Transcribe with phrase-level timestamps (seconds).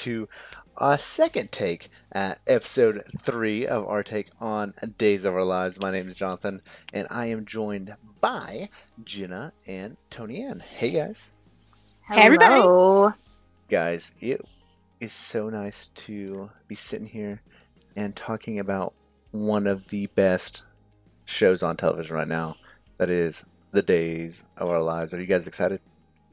[0.00, 0.28] to
[0.76, 5.78] a second take at episode three of our take on Days of Our Lives.
[5.78, 6.62] My name is Jonathan,
[6.94, 8.70] and I am joined by
[9.04, 10.60] Jenna and Tony Ann.
[10.60, 11.28] Hey guys.
[12.10, 13.14] Hey everybody.
[13.68, 14.40] Guys, it
[15.00, 17.42] is so nice to be sitting here
[17.94, 18.94] and talking about
[19.32, 20.62] one of the best
[21.26, 22.56] shows on television right now.
[22.96, 25.12] That is The Days of Our Lives.
[25.12, 25.80] Are you guys excited?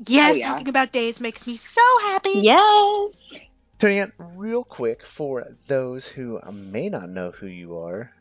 [0.08, 0.48] Yes, Oh, yeah.
[0.50, 2.30] talking about days makes me so happy.
[2.36, 3.14] Yes.
[3.82, 8.12] Ann, real quick, for those who may not know who you are,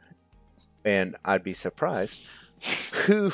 [0.84, 2.20] and I'd be surprised,
[2.92, 3.30] who,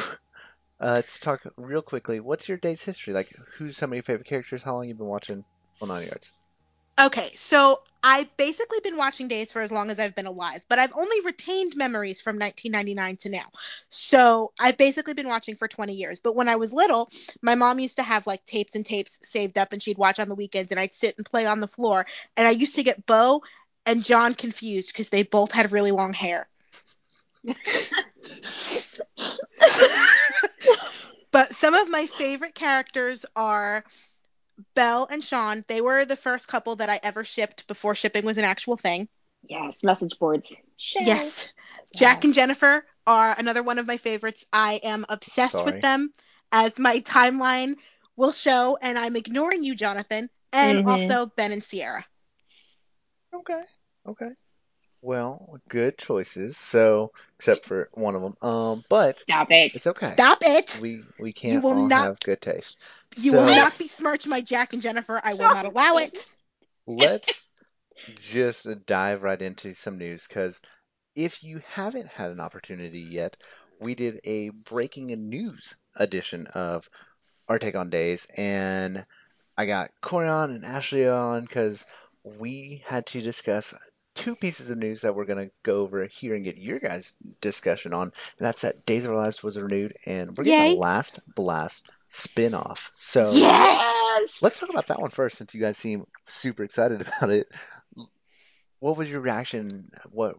[0.81, 2.21] uh, let's talk real quickly.
[2.21, 3.13] What's your day's history?
[3.13, 4.63] Like, who's some of your favorite characters?
[4.63, 5.45] How long you been watching
[5.79, 6.33] Full Nine Yards?
[6.99, 10.81] Okay, so I've basically been watching days for as long as I've been alive, but
[10.81, 13.47] I've only retained memories from 1999 to now.
[13.91, 16.19] So I've basically been watching for 20 years.
[16.19, 17.11] But when I was little,
[17.43, 20.29] my mom used to have like tapes and tapes saved up, and she'd watch on
[20.29, 22.07] the weekends, and I'd sit and play on the floor.
[22.37, 23.43] And I used to get Bo
[23.87, 26.49] and John confused because they both had really long hair.
[31.31, 33.85] but some of my favorite characters are
[34.75, 35.65] Belle and Shawn.
[35.69, 39.09] They were the first couple that I ever shipped before shipping was an actual thing.
[39.49, 39.83] Yes.
[39.83, 40.53] Message boards.
[40.77, 41.03] Share.
[41.05, 41.49] Yes.
[41.95, 44.45] Jack and Jennifer are another one of my favorites.
[44.53, 45.65] I am obsessed Sorry.
[45.65, 46.13] with them,
[46.53, 47.75] as my timeline
[48.17, 50.89] will show, and I'm ignoring you, Jonathan, and Mhm.
[50.89, 52.07] also Ben and Ciara.
[53.35, 53.63] Okay,
[54.07, 54.31] okay.
[55.03, 56.57] Well, good choices.
[56.57, 58.37] So, except for one of them.
[58.41, 59.73] Um, but Stop it.
[59.75, 60.13] it's okay.
[60.13, 60.79] Stop it!
[60.81, 62.77] We we can't will all not- have good taste.
[63.17, 65.21] You So- will not be besmirch my Jack and Jennifer.
[65.23, 66.25] I will not allow it.
[66.87, 67.41] let's
[68.21, 70.61] just dive right into some news because
[71.15, 73.37] if you haven't had an opportunity yet,
[73.81, 76.89] we did a breaking news edition of
[77.49, 79.05] our take on days, and
[79.59, 81.85] I got Corey on and Ashley on because
[82.25, 83.75] we had to discuss
[84.15, 87.15] two pieces of news that we're going to go over here and get your guys'
[87.41, 88.03] discussion on.
[88.05, 90.77] And that's that Days of Our Lives was renewed, and we're getting Yay.
[90.77, 92.91] a Last Blast spin-off.
[92.95, 94.39] So Yes!
[94.43, 97.49] Let's talk about that one first, since you guys seem super excited about it.
[98.81, 99.91] What was your reaction?
[100.11, 100.37] What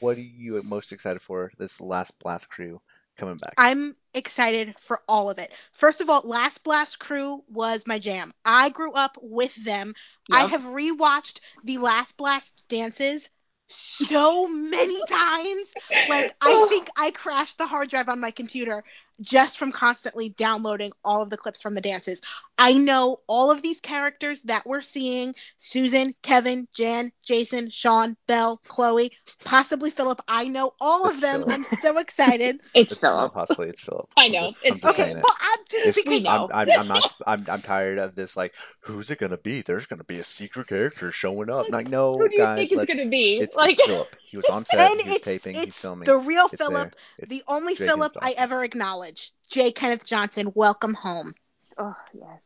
[0.00, 1.52] What are you most excited for?
[1.58, 2.80] This last Blast crew
[3.18, 3.54] coming back.
[3.58, 5.52] I'm excited for all of it.
[5.72, 8.32] First of all, Last Blast Crew was my jam.
[8.44, 9.94] I grew up with them.
[10.32, 10.50] I Yep.
[10.50, 13.28] have rewatched the Last Blast dances
[13.68, 15.76] so many times.
[16.08, 16.68] Like I oh.
[16.68, 18.84] think I crashed the hard drive on my computer
[19.20, 22.20] just from constantly downloading all of the clips from the dances.
[22.56, 28.60] I know all of these characters that we're seeing Susan, Kevin, Jan, Jason, Shawn, Belle,
[28.66, 29.12] Chloe,
[29.44, 30.20] possibly Philip.
[30.26, 31.42] I know all of them.
[31.42, 31.50] Philip.
[31.70, 32.60] I'm so excited.
[32.74, 33.34] It's It's not Philip.
[33.34, 34.08] possibly it's Philip.
[34.16, 35.14] I I'm know, just- I'm it's just Okay, it.
[35.16, 36.48] well, I'm just, because We know.
[36.52, 37.14] I'm, I'm, I'm not.
[37.26, 38.36] I'm, I'm tired of this.
[38.36, 39.62] Like, who's it gonna be?
[39.62, 41.70] There's gonna be a secret character showing up.
[41.70, 42.58] Like, no, Who do you guys.
[42.68, 43.38] think it's gonna be?
[43.38, 44.16] it's, like it's Philip.
[44.24, 44.80] He was on set.
[44.90, 45.54] and he was taping.
[45.54, 46.06] he's filming.
[46.06, 46.94] the real It's Philip,
[47.26, 48.62] the only Philip I ever ever
[49.08, 49.32] acknowledge.
[49.50, 51.34] Jay Kenneth Johnson, welcome home.
[51.76, 52.42] Oh yes.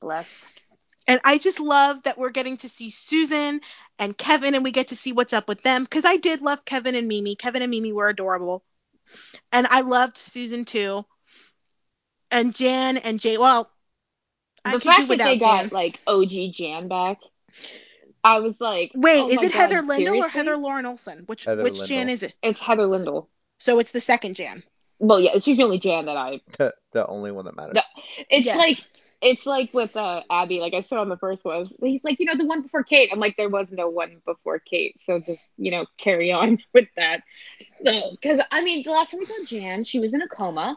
[0.00, 0.44] Bless.
[1.08, 3.60] And I just love that we're getting to see Susan
[3.98, 5.82] and Kevin, and we get to see what's up with them.
[5.82, 7.34] Because I did love Kevin and Mimi.
[7.34, 8.62] Kevin and Mimi were adorable,
[9.50, 11.04] and I loved Susan too.
[12.30, 13.36] And Jan and Jay.
[13.36, 13.70] Well,
[14.64, 17.18] I the could do fact that without they got like OG Jan back,
[18.24, 20.28] I was like, Wait, oh is it God, Heather Lindell or?
[20.28, 21.24] Heather Lauren Olsen?
[21.26, 22.34] Which Heather which Jan is it?
[22.42, 23.28] It's Heather Lindell.
[23.58, 24.62] So it's the second Jan.
[24.98, 26.40] Well, yeah, she's the only Jan that I.
[26.58, 27.74] the, the only one that matters.
[27.74, 27.82] No.
[28.30, 28.56] It's Yes.
[28.56, 28.78] like
[29.20, 30.60] it's like with uh, Abby.
[30.60, 33.10] Like I said on the first one, he's like, you know, the one before Kate.
[33.12, 36.88] I'm like, there was no one before Kate, so just you know, carry on with
[36.96, 37.22] that.
[37.80, 40.76] No, because I mean, the last time we saw Jan, she was in a coma.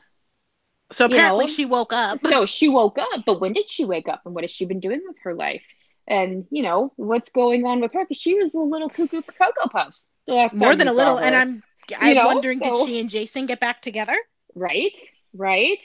[0.92, 2.20] So You apparently know, she woke up.
[2.20, 4.80] So she woke up, but when did she wake up, and what has she been
[4.80, 5.64] doing with her life?
[6.08, 8.04] And you know, what's going on with her?
[8.04, 10.06] Because she was a little cuckoo for Cocoa Puffs.
[10.28, 11.36] the last More time than a little, saw and.
[11.36, 11.64] I'm
[11.98, 14.16] I'm know, wondering did she and Jason get back together?
[14.56, 14.98] Right,
[15.34, 15.80] right.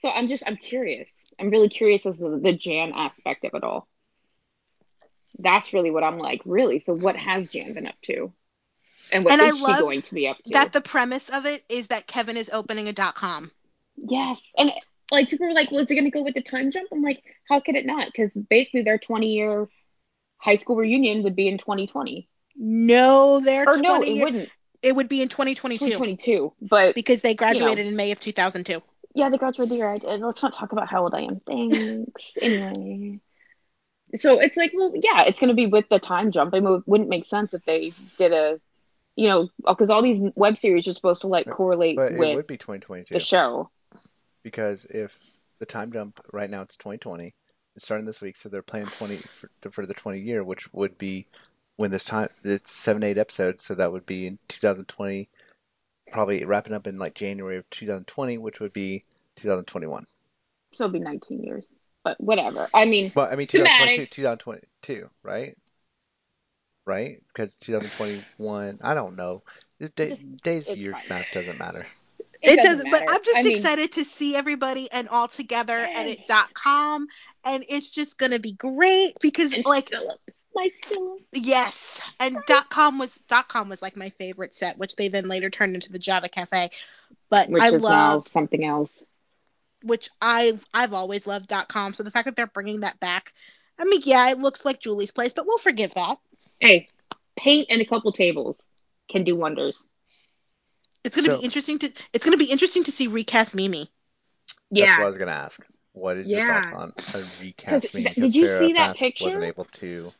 [0.00, 1.10] So I'm just I'm curious.
[1.38, 3.88] I'm really curious as to the Jan aspect of it all.
[5.38, 6.42] That's really what I'm like.
[6.44, 6.80] Really.
[6.80, 8.32] So what has Jan been up to?
[9.12, 10.52] And what And I is she going to be up to?
[10.52, 13.52] That the premise of it is that Kevin is opening a dot com.
[13.96, 14.40] Yes.
[14.56, 14.72] And
[15.10, 16.88] like people were like, well, is it going to go with the time jump?
[16.92, 18.06] I'm like, how could it not?
[18.06, 19.68] Because basically their 20 year
[20.38, 22.28] high school reunion would be in 2020.
[22.56, 23.82] No, they're Or 20.
[23.82, 24.50] no, it wouldn't.
[24.82, 26.52] It would be in 2022 2022.
[26.62, 28.82] But because they graduated in May of 2002.
[29.14, 29.88] yeah, they graduated the year.
[29.88, 30.20] I did.
[30.20, 31.40] Let's not talk about how old I am.
[31.46, 32.36] Thanks.
[32.40, 33.20] anyway.
[34.16, 36.54] So it's like, well, yeah, it's going to be with the time jump.
[36.54, 38.60] It would- wouldn't make sense if they did a,
[39.16, 42.36] you know, because all these web series are supposed to like correlate But it with
[42.36, 43.70] would be 2022 the show.
[44.42, 45.18] because if
[45.58, 47.34] the time jump right now it's 2020,
[47.74, 50.96] it's starting this week, so they're playing 20 for, for the 20 year, which would
[50.98, 51.26] be
[51.76, 55.28] when this time it's seven eight episodes, so that would be in 2020,
[56.10, 59.04] probably wrapping up in like January of 2020, which would be
[59.36, 60.06] 2021.
[60.74, 61.64] So it'll be 19 years.
[62.04, 62.68] But whatever.
[62.72, 65.56] I mean, Well, I mean 2022, 2022, right?
[66.84, 67.20] Right?
[67.28, 69.42] Because 2021, I don't know.
[69.96, 71.08] Day, Just- days, years, fine.
[71.08, 71.86] math doesn't matter.
[72.42, 73.12] It, doesn't, but matter.
[73.12, 76.18] I'm just I mean, excited to see everybody and all together at Yes.
[76.20, 77.08] it dot com,
[77.44, 80.20] and it's just gonna be great because And like Philip,
[80.56, 81.20] my Philip.
[81.32, 85.28] yes, and dot com was dot com was like my favorite set, which they then
[85.28, 86.70] later turned into the Java Cafe.
[87.30, 89.02] But Which I love something else.
[89.82, 91.94] which I've I've always loved dot com.
[91.94, 93.32] So the fact that they're bringing that back,
[93.78, 96.18] I mean, yeah, it looks like Julie's place, but we'll forgive that.
[96.58, 96.88] Hey,
[97.36, 98.56] paint and a couple tables
[99.10, 99.80] can do wonders.
[101.04, 103.90] It's gonna So- be interesting to it's gonna be interesting to see recast Mimi.
[104.70, 105.64] That's what I was gonna ask.
[105.92, 106.62] What is your Yeah.
[106.62, 106.74] thoughts
[107.14, 107.82] on a recast?
[107.84, 109.24] 'Cause meaning did you Farrah see that Fawcett picture?
[109.26, 110.12] Wasn't able to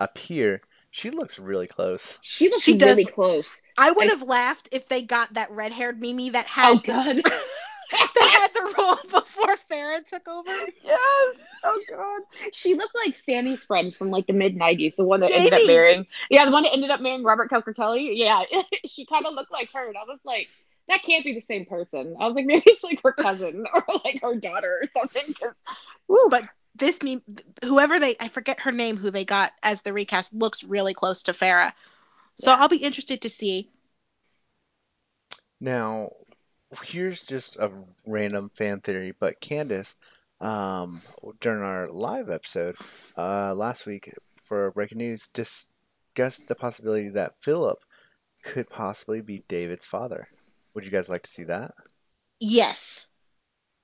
[0.00, 0.62] appear.
[0.90, 2.18] She looks really close.
[2.20, 3.62] She looks She does- really close.
[3.78, 6.80] I would I- have laughed if they got that red haired Mimi that had Oh
[6.80, 7.16] the, god.
[7.92, 10.50] that had the role before Farah took over.
[10.84, 11.36] yes.
[11.62, 12.22] Oh god.
[12.52, 15.66] She looked like Sammy's friend from like the mid '90s, the one that ended up
[15.66, 16.06] marrying.
[16.30, 18.12] Yeah, the one that ended up marrying Robert Kelker Kelly.
[18.14, 18.42] Yeah,
[18.86, 20.48] she kind of looked like her, and I was like,
[20.88, 22.16] that can't be the same person.
[22.18, 25.34] I was like, maybe it's like her cousin or like her daughter or something.
[26.08, 26.28] woo.
[26.30, 26.44] But
[26.74, 27.22] this Mimi,
[27.64, 31.24] whoever they, I forget her name, who they got as the recast, looks really close
[31.24, 31.72] to Farah.
[32.36, 32.56] So Yeah.
[32.56, 33.70] I'll be interested to see.
[35.60, 36.10] Now,
[36.82, 37.70] here's just a
[38.06, 39.94] random fan theory, but Candace,
[40.40, 41.02] um,
[41.40, 42.76] during our live episode
[43.16, 44.12] uh, last week
[44.44, 47.78] for breaking news, discussed the possibility that Philip
[48.44, 50.28] could possibly be David's father.
[50.74, 51.74] Would you guys like to see that?
[52.40, 53.06] Yes.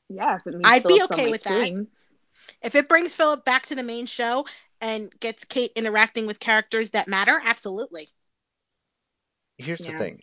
[0.08, 1.70] yeah, if it means I'd be Philip's on okay my with that.
[1.70, 1.88] screen.
[2.62, 4.46] If it brings Philip back to the main show
[4.80, 8.10] and gets Kate interacting with characters that matter, absolutely.
[9.58, 10.22] Here's the thing.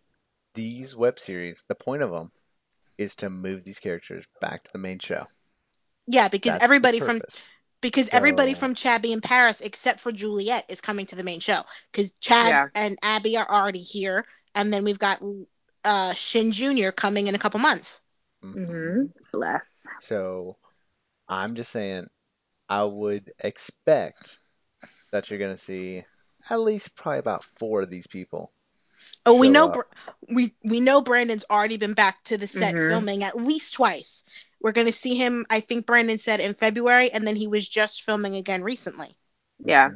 [0.53, 2.31] These web series, the point of them
[2.97, 5.25] is to move these characters back to the main show.
[6.07, 7.47] Yeah, because That's everybody from purpose.
[7.81, 11.61] because everybody from Chabby in Paris except for Juliet is coming to the main show
[11.91, 12.67] because Chad Yeah.
[12.75, 15.21] and Abby are already here, and then we've got
[15.83, 16.91] uh, Shin Jr.
[16.91, 18.01] coming in a couple months.
[18.43, 18.65] Mhm.
[18.65, 19.61] hmm Bless.
[19.99, 20.57] So
[21.27, 22.07] I'm just saying,
[22.69, 24.39] I would expect
[25.11, 26.03] that you're gonna see
[26.49, 28.51] at least probably about four of these people.
[29.25, 29.69] Oh, we know.
[29.69, 29.81] Br-
[30.33, 32.89] we we know Brandon's already been back to the set Mhm.
[32.89, 34.23] filming at least twice.
[34.61, 35.45] We're gonna see him.
[35.49, 39.15] I think Brandon said in February, and then he was just filming again recently.
[39.59, 39.91] Yeah.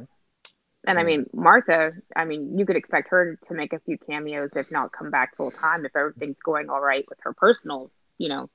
[0.86, 4.56] And I mean, Martha, I mean, you could expect her to make a few cameos,
[4.56, 8.28] if not come back full time, if everything's going all right with her personal, you
[8.28, 8.48] know,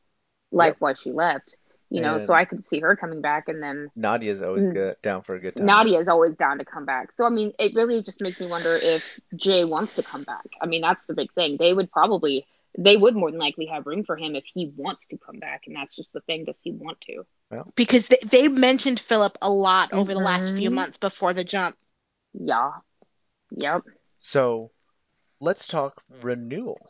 [0.52, 0.82] life Yep.
[0.82, 1.56] while she left.
[1.94, 4.74] You know, And- so I could see her coming back, and then Nadia's always Mm.
[4.74, 5.68] good, down for a good time.
[5.68, 7.12] Nadia is always down to come back.
[7.16, 10.48] So I mean, it really just makes me wonder if Jay wants to come back.
[10.60, 11.58] I mean, that's the big thing.
[11.58, 15.06] They would probably, they would more than likely have room for him if he wants
[15.12, 16.46] to come back, and that's just the thing.
[16.46, 17.26] Does he want to?
[17.76, 20.74] because they, they mentioned Philip a lot over the last few Mhm.
[20.74, 21.78] months before the jump.
[22.34, 22.72] Yeah.
[23.52, 23.84] Yep.
[24.18, 24.72] So
[25.40, 26.90] let's talk renewal.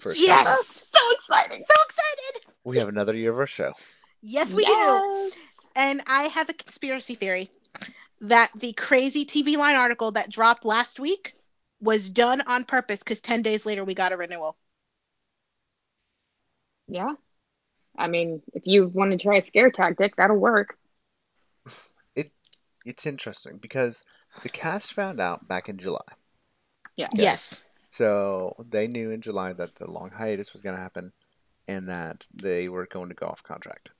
[0.00, 0.88] For Yes!
[0.92, 1.60] So exciting.
[1.60, 2.52] So excited!
[2.64, 3.72] We have another year of our show.
[4.22, 5.30] Yes, we do.
[5.76, 7.50] And I have a conspiracy theory
[8.22, 11.34] that the crazy TV line article that dropped last week
[11.80, 14.56] was done on purpose because 10 days later we got a renewal.
[16.88, 17.14] Yeah.
[17.96, 20.76] I mean, if you want to try a scare tactic, that'll work.
[22.84, 24.02] It's interesting because
[24.42, 26.00] the cast found out back in July.
[26.96, 27.08] Yeah.
[27.12, 27.22] Okay.
[27.22, 27.62] Yes.
[27.90, 31.12] So they knew in July that the long hiatus was going to happen
[31.68, 33.90] and that they were going to go off contract.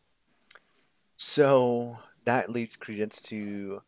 [1.22, 3.82] So that leads credence to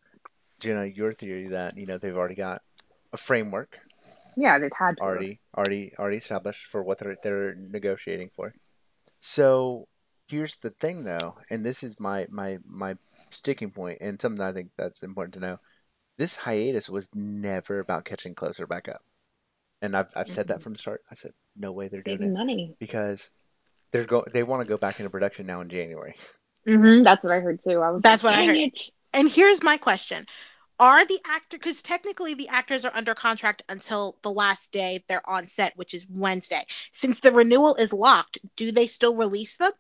[0.61, 2.61] Jenna, your theory that you know they've already got
[3.15, 3.81] a framework
[4.37, 5.03] Yeah, they've had to.
[5.03, 8.53] already already already established for what they're they're negotiating for.
[9.23, 9.89] So
[10.29, 12.97] here's the thing though, and this is my my my
[13.31, 15.59] sticking point and something I think that's important to know.
[16.19, 19.03] This hiatus was never about catching closer back up.
[19.81, 20.65] And I've I've said that mm-hmm.
[20.65, 21.03] from the start.
[21.11, 22.77] I said no way they're doing Saving it money.
[22.79, 23.31] because
[23.91, 26.15] they're go they want to go back into production now in January.
[26.67, 27.81] hmm That's what I heard too.
[27.81, 30.27] I was That's like, what I heard." it." And here's my question.
[30.79, 35.29] Are the actor because technically the actors are under contract until the last day they're
[35.29, 36.65] on set, which is Wednesday.
[36.93, 39.71] Since the renewal is locked, do they still release them?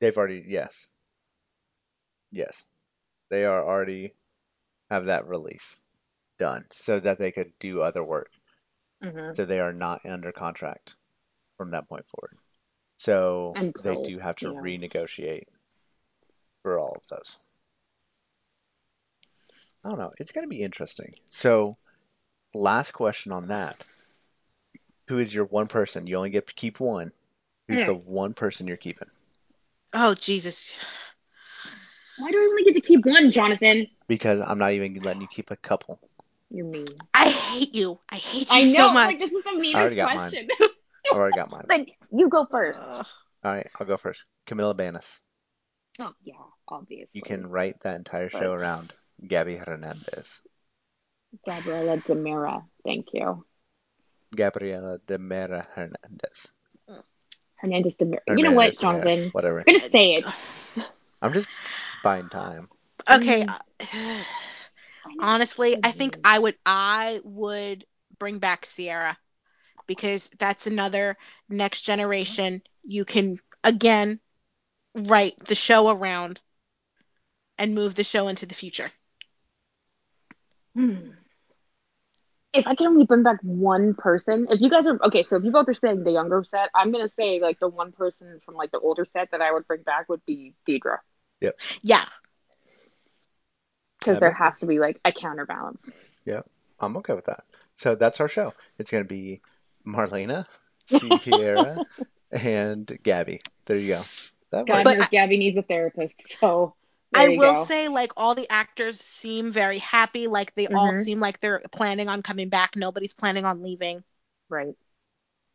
[0.00, 0.88] They've already yes.
[2.30, 2.66] Yes.
[3.28, 4.14] They are already
[4.90, 5.76] have that release
[6.38, 8.30] done so that they could do other work.
[9.02, 9.36] Mhm.
[9.36, 10.96] So they are not under contract
[11.56, 12.38] from that point forward.
[12.98, 14.62] So they do have to you know.
[14.62, 15.44] renegotiate
[16.68, 17.36] for all of those.
[19.84, 20.12] I don't know.
[20.18, 21.14] It's going to be interesting.
[21.30, 21.78] So,
[22.52, 23.82] last question on that.
[25.08, 26.06] Who is your one person?
[26.06, 27.12] You only get to keep one.
[27.68, 27.86] Who's Hmm.
[27.86, 29.08] the one person you're keeping?
[29.94, 30.78] Oh Jesus.
[32.18, 33.86] Why do I only get to keep one, Jonathan?
[34.06, 35.98] Because I'm not even letting you keep a couple.
[36.50, 36.98] You're mean.
[37.14, 37.98] I hate you.
[38.10, 38.72] I hate you I know.
[38.88, 39.06] so much.
[39.06, 40.48] Like this is the already meanest got mine.
[40.60, 41.64] I already got mine.
[41.70, 42.78] like you go first.
[42.82, 43.06] Ugh.
[43.44, 44.24] All right, I'll go first.
[44.46, 45.20] Camila Banus.
[46.00, 46.34] Oh yeah,
[46.68, 47.10] obviously.
[47.18, 48.92] You can write that entire show around
[49.26, 50.40] Gabby Hernandez.
[51.44, 52.64] Gabriela DiMera.
[52.84, 53.44] Thank you.
[54.34, 56.48] Gabriela DiMera Hernandez.
[57.56, 58.20] Hernandez DiMera.
[58.28, 59.30] You know what, Hernandez de Jonathan?
[59.30, 59.64] Whatever.
[59.66, 60.24] I'm gonna say it.
[61.22, 61.48] I'm just
[62.04, 62.68] buying time.
[63.10, 63.44] Okay.
[63.44, 63.58] Mm.
[63.80, 64.24] uh,
[65.20, 67.84] Honestly, I think I would I would
[68.18, 69.16] bring back Ciara
[69.86, 71.16] because that's another
[71.48, 72.62] next generation.
[72.84, 74.20] You can again
[74.98, 76.40] write the show around
[77.58, 78.90] and move the show into the future.
[80.74, 81.10] Hmm.
[82.54, 85.44] If I can only bring back one person, if you guys are okay, so if
[85.44, 88.54] you both are saying the younger set, I'm gonna say like the one person from
[88.54, 90.98] like the older set that I would bring back would be Deidre,
[91.40, 91.60] Yep.
[91.82, 92.04] Yeah.
[93.98, 95.80] because there makes has to be like a counterbalance.
[96.24, 96.42] Yeah,
[96.80, 97.44] I'm okay with that.
[97.74, 98.54] So that's our show.
[98.78, 99.40] It's going to be
[99.86, 100.46] Marlena,
[101.22, 101.84] Ciara,
[102.32, 103.40] and Gabby.
[103.66, 104.02] There you go.
[104.50, 104.84] That God.
[104.84, 106.74] But knows I- Gabby needs a therapist, so
[107.12, 107.66] there I you will go.
[107.66, 110.26] say, like, all the actors seem very happy.
[110.26, 111.02] Like, they all Mhm.
[111.02, 112.76] seem like they're planning on coming back.
[112.76, 114.02] Nobody's planning on leaving.
[114.48, 114.74] right.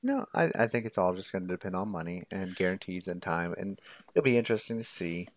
[0.06, 3.22] No, I, I think it's all just going to depend on money and guarantees and
[3.22, 3.54] time.
[3.58, 3.80] And
[4.14, 5.30] it'll be interesting to see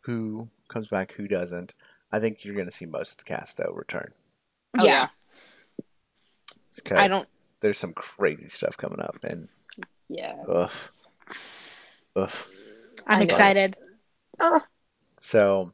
[0.00, 1.74] who comes back, who doesn't.
[2.10, 4.12] I think you're going to see most of the cast, though, return.
[4.80, 5.08] Oh, yeah.
[6.74, 7.28] Because I don't.
[7.60, 9.16] there's some crazy stuff coming up.
[9.22, 9.48] And,
[10.08, 10.42] Yeah.
[10.48, 10.72] ugh.
[12.16, 12.30] Ugh.
[13.06, 13.76] I'm excited.
[14.40, 14.60] Oh,
[15.20, 15.72] So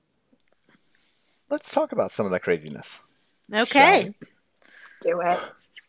[1.48, 2.98] let's talk about some of that craziness.
[3.52, 4.12] Okay.
[5.02, 5.40] do it.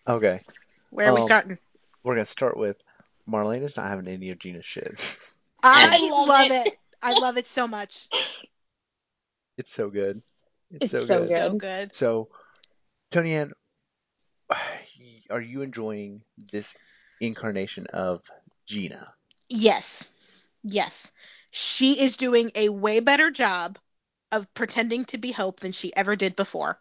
[0.08, 0.42] Okay.
[0.90, 1.58] Where are we Um, starting?
[2.04, 2.82] We're going to start with
[3.30, 5.18] Marlena's not having any of Gina's shit.
[5.64, 6.68] I, I love love it.
[6.68, 6.78] it.
[7.02, 8.08] I love it so much.
[9.58, 10.22] It's so good.
[10.72, 11.28] It's, It's so, so good.
[11.28, 11.38] good.
[11.38, 11.96] So good.
[11.96, 12.28] So,
[13.12, 13.52] Tony Ann,
[15.30, 16.22] are you enjoying
[16.52, 16.76] this
[17.20, 18.22] incarnation of
[18.68, 19.14] Gina?
[19.50, 20.11] Yes.
[20.64, 21.12] Yes.
[21.52, 23.78] She is doing a way better job
[24.32, 26.80] of pretending to be Hope than she ever did before.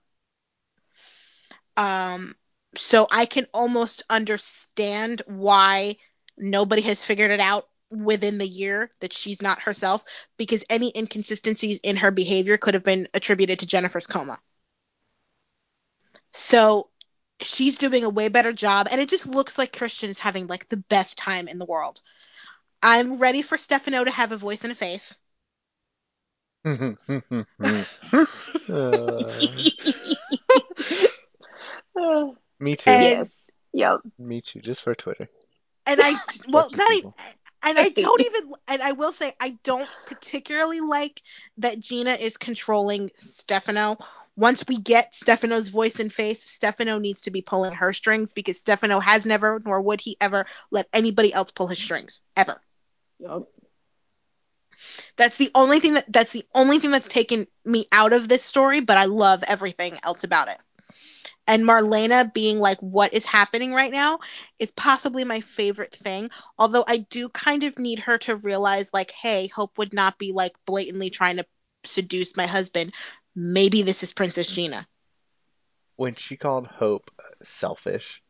[1.77, 2.35] Um,
[2.77, 5.97] so I can almost understand why
[6.37, 10.05] nobody has figured it out within the year that she's not herself
[10.37, 14.39] because any inconsistencies in her behavior could have been attributed to Jennifer's coma.
[16.33, 16.89] So
[17.41, 20.69] she's doing a way better job and it just looks like Kristian is having like
[20.69, 22.01] the best time in the world.
[22.83, 25.19] I'm ready for Stefano to have a voice and a face.
[26.65, 26.71] Uh,
[32.61, 32.91] me too.
[32.91, 33.29] And- yes.
[33.73, 34.01] Yep.
[34.19, 34.61] Me too.
[34.61, 35.29] Just for Twitter.
[35.87, 36.13] And I
[36.49, 37.13] well not even,
[37.65, 41.23] and I don't even and I will say I don't particularly like
[41.59, 43.97] that Gina is controlling Stefano.
[44.37, 48.57] Once we get Stefano's voice and face, Stefano needs to be pulling her strings because
[48.57, 52.61] Stefano has never nor would he ever let anybody else pull his strings ever.
[55.17, 58.43] That's the only thing that that's the only thing that's taken me out of this
[58.43, 60.59] story, but I love everything else about it.
[61.47, 64.21] And Marlena being like what is happening right now
[64.59, 66.31] is possibly my favorite thing.
[66.59, 70.33] Although I do kind of need her to realize like, hey, Hope would not be
[70.33, 71.47] like blatantly trying to
[71.85, 72.93] seduce my husband.
[73.35, 74.87] Maybe this is Princess Gina.
[75.97, 77.11] When she called Hope
[77.43, 78.23] selfish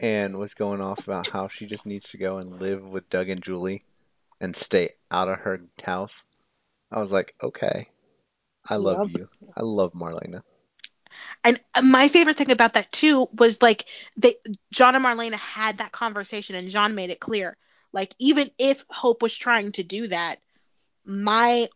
[0.00, 3.28] and was going off about how she just needs to go and live with Doug
[3.28, 3.84] and Julie
[4.40, 6.24] and stay out of her house,
[6.90, 7.88] I was like, okay.
[8.68, 9.20] I love Yep.
[9.20, 9.28] you.
[9.56, 10.42] I love Marlena.
[11.44, 14.36] And my favorite thing about that too was like they
[14.72, 17.56] John and Marlena had that conversation and John made it clear.
[17.92, 20.36] Like even if Hope was trying to do that,
[21.04, 21.68] my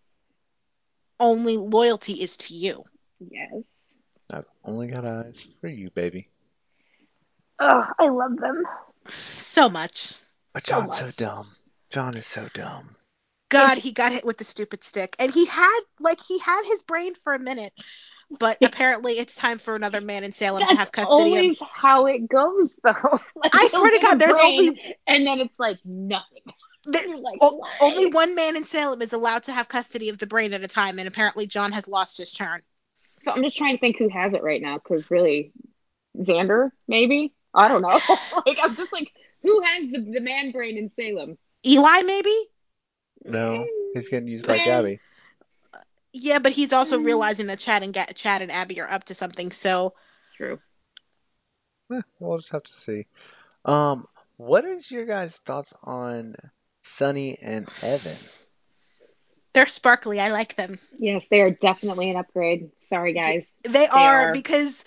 [1.19, 2.85] only loyalty is to you.
[3.21, 3.63] Yes.
[4.33, 6.29] I've only got eyes for you, baby.
[7.65, 8.65] Oh, I love them.
[9.09, 10.19] So much.
[10.53, 11.17] But John's so much.
[11.17, 11.49] dumb.
[11.91, 12.97] John is so dumb.
[13.51, 15.15] God, he got hit with the stupid stick.
[15.19, 17.73] And he had like he had his brain for a minute.
[18.39, 22.07] But apparently it's time for another man in Salem to have custody of always how
[22.07, 22.93] it goes, though.
[23.37, 26.41] Like, I swear to God, there's brain, only- and then it's like nothing.
[26.87, 30.27] there- like, o- only one man in Salem is allowed to have custody of the
[30.27, 32.63] brain at a time, and apparently John has lost his turn.
[33.25, 35.53] So I'm just trying to think who has it right now, because really,
[36.17, 37.35] Xander, maybe?
[37.55, 38.01] I don't know.
[38.47, 39.11] like, I'm just like,
[39.43, 41.37] who has the, the man brain in Salem?
[41.67, 42.35] Eli, maybe?
[43.25, 44.65] No, Mm, he's getting used by Yeah.
[44.65, 45.01] Gabby.
[46.13, 47.05] Yeah, but he's also Mm.
[47.07, 49.51] realizing that Chad and Ga- Chad and Abby are up to something.
[49.51, 49.95] So
[50.37, 50.61] True.
[51.93, 53.07] Eh, we'll just have to see.
[53.65, 54.07] Um,
[54.37, 56.35] what is your guys' thoughts on
[56.83, 58.17] Sonny and Evan?
[59.53, 60.19] they're sparkly.
[60.19, 60.79] I like them.
[60.99, 62.71] Yes, they are definitely an upgrade.
[62.89, 63.47] Sorry, guys.
[63.65, 64.33] They are, are.
[64.33, 64.85] because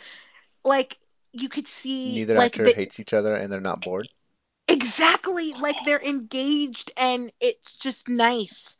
[0.63, 0.97] like
[1.35, 4.07] you could see Neither like actor the- hates each other and they're not bored.
[4.67, 8.77] exactly like they're engaged and it's just nice.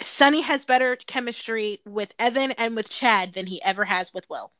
[0.00, 4.50] Sonny has better chemistry with Evan and with Chad than he ever has with Will.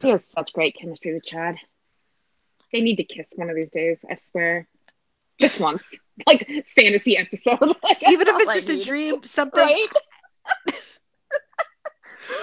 [0.00, 1.56] He has such great chemistry with Chad.
[2.72, 4.66] They need to kiss one of these days, I swear.
[5.40, 5.82] Just once.
[6.28, 7.58] Like fantasy episode.
[7.82, 9.60] Like, Even if it's I just a dream, something.
[9.60, 9.88] Right?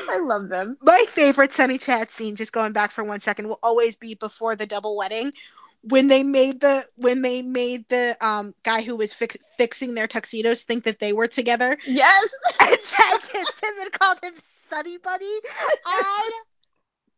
[0.10, 0.77] I love them.
[0.81, 4.55] My favorite Sonny Chad scene, just going back for one second, will always be before
[4.55, 5.34] the double wedding.
[5.81, 10.08] When they made the when they made the um guy who was fix, fixing their
[10.08, 12.29] tuxedos think that they were together, Yes.
[12.60, 15.39] and Chad kissed him and called him Sonny Bunny,
[15.86, 16.31] I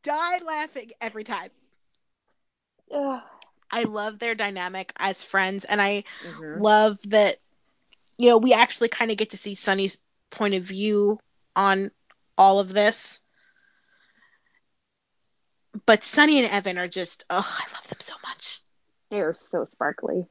[0.04, 1.50] died laughing every time.
[2.92, 3.22] Ugh.
[3.72, 6.64] I love their dynamic as friends, and I Mhm.
[6.64, 7.38] love that
[8.18, 9.98] you know we actually kind of get to see Sonny's
[10.32, 11.20] point of view
[11.56, 11.92] on
[12.38, 13.20] all of this.
[15.86, 18.62] But Sonny and Evan are just oh, I love them so much.
[19.10, 20.26] They are so sparkly.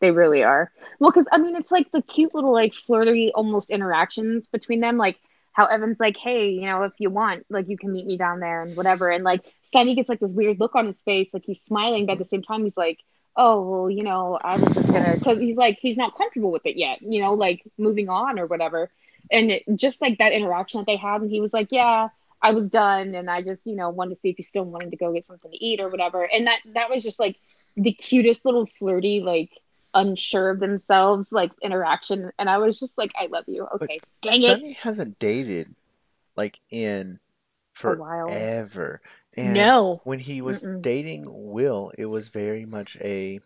[0.00, 0.72] They really are.
[0.98, 4.96] Well, because I mean, it's like the cute little like flirty almost interactions between them.
[4.96, 5.18] Like
[5.52, 8.40] how Evan's like, "Hey, you know, if you want, like you can meet me down
[8.40, 11.44] there and whatever." And like Sonny gets like this weird look on his face, like
[11.44, 12.98] he's smiling, but at the same time he's like,
[13.36, 16.66] "Oh, well, you know, I was just gonna," because he's like he's not comfortable with
[16.66, 18.90] it yet, you know, like moving on or whatever.
[19.30, 22.08] And it, just like that interaction that they had, and he was like, "Yeah."
[22.42, 24.92] I was done and I just, you know, wanted to see if you still wanted
[24.92, 26.24] to go get something to eat or whatever.
[26.24, 27.36] And that that was just like
[27.76, 29.50] the cutest little flirty, like
[29.92, 32.30] unsure of themselves, like interaction.
[32.38, 33.66] And I was just like, I love you.
[33.74, 33.98] Okay.
[34.22, 34.46] Dang it.
[34.58, 35.74] Sonny hasn't dated
[36.34, 37.18] like in
[37.74, 38.28] for A while.
[38.28, 39.02] forever.
[39.36, 40.80] And no, when he was Mm-mm.
[40.80, 43.38] dating Will, it was very much a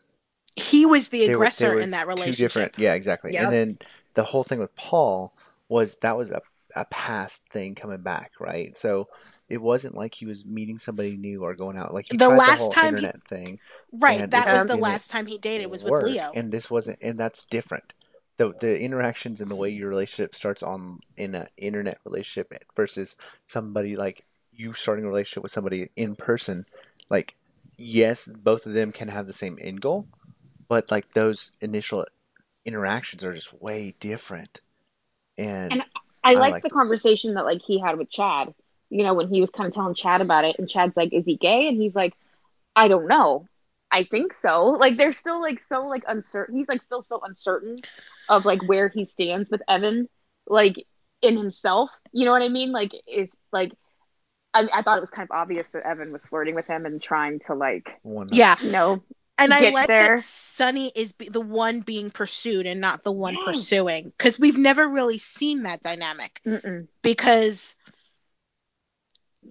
[0.55, 2.53] he was the they were- they aggressor were in that relationship.
[2.53, 2.73] two relationship.
[2.73, 3.43] different yeah exactly Yep.
[3.43, 3.79] and then
[4.15, 5.35] the whole thing with paul
[5.69, 6.43] was that was a,
[6.77, 8.77] a past thing coming back right?
[8.77, 9.09] So
[9.49, 12.71] it wasn't like he was meeting somebody new or going out like he The last
[12.71, 13.59] the time he- internet thing
[13.93, 16.33] Right, that was the last time he dated was with Leo.
[16.35, 17.93] and this wasn't and that's different.
[18.39, 23.15] The the interactions and the way your relationship starts on in an internet relationship versus
[23.47, 26.65] somebody like you starting a relationship with somebody in person
[27.11, 27.35] like
[27.77, 30.07] yes both of them can have the same end goal
[30.69, 32.07] but like those initial
[32.65, 34.61] interactions are just way different
[35.39, 35.83] and, And
[36.25, 36.71] I I like like the those.
[36.71, 38.55] conversation that like he had with Chad.
[38.91, 41.27] You know, when he was kind of telling Chad about it, and Chad's like, "Is
[41.27, 42.15] he gay?" And he's like,
[42.77, 43.47] "I don't know.
[43.91, 46.57] I think so." Like they're still like so like uncertain.
[46.57, 47.85] He's like still so uncertain
[48.29, 50.09] of like where he stands with Evan,
[50.47, 50.77] like
[51.23, 51.91] in himself.
[52.13, 52.73] You know what I mean?
[52.73, 53.73] Like is like.
[54.55, 57.03] I, I thought it was kind of obvious that Evan was flirting with him and
[57.03, 59.03] trying to like, one Yeah, you know,
[59.39, 60.17] and I like there.
[60.17, 63.45] that Sonny is be- the one being pursued and not the one Yes.
[63.45, 66.87] pursuing because we've never really seen that dynamic mm-mm.
[67.03, 67.77] because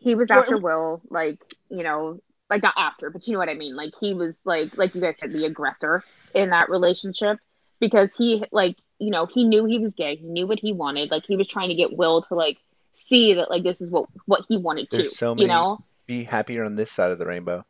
[0.02, 2.20] he was Or- after Will, like, you know,
[2.50, 3.76] like not after, but you know what I mean.
[3.76, 7.40] Like he was like like you guys said, the aggressor in that relationship
[7.80, 10.16] because he like, you know, he knew he was gay.
[10.16, 11.10] He knew what he wanted.
[11.12, 12.58] Like he was trying to get Will to like
[12.96, 15.16] see that like this is what what he wanted There's to.
[15.16, 15.84] so You know?
[16.06, 17.66] be happier on this side of the rainbow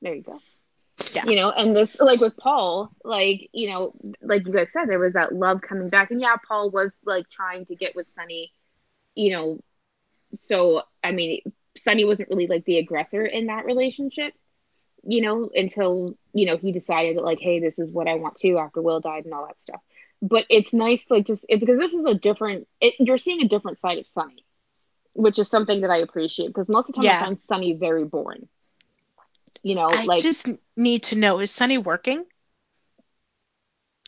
[0.00, 0.38] There you go.
[1.14, 1.24] Yeah.
[1.26, 3.92] You know, and this like with Paul, like, you know,
[4.22, 6.10] like you guys said, there was that love coming back.
[6.10, 8.52] And yeah, Paul was like trying to get with Sonny,
[9.14, 9.60] you know.
[10.40, 11.40] So I mean,
[11.84, 14.34] Sonny wasn't really like the aggressor in that relationship,
[15.02, 18.36] you know, until, you know, he decided that like, hey, this is what I want
[18.36, 19.80] to after Will died and all that stuff.
[20.22, 23.48] But it's nice like just it's because this is a different it, you're seeing a
[23.48, 24.44] different side of Sonny,
[25.14, 27.20] which is something that I appreciate because most of the time Yeah.
[27.20, 28.48] I find Sonny very boring.
[29.62, 32.26] You know, I like just need to know is Sonny working?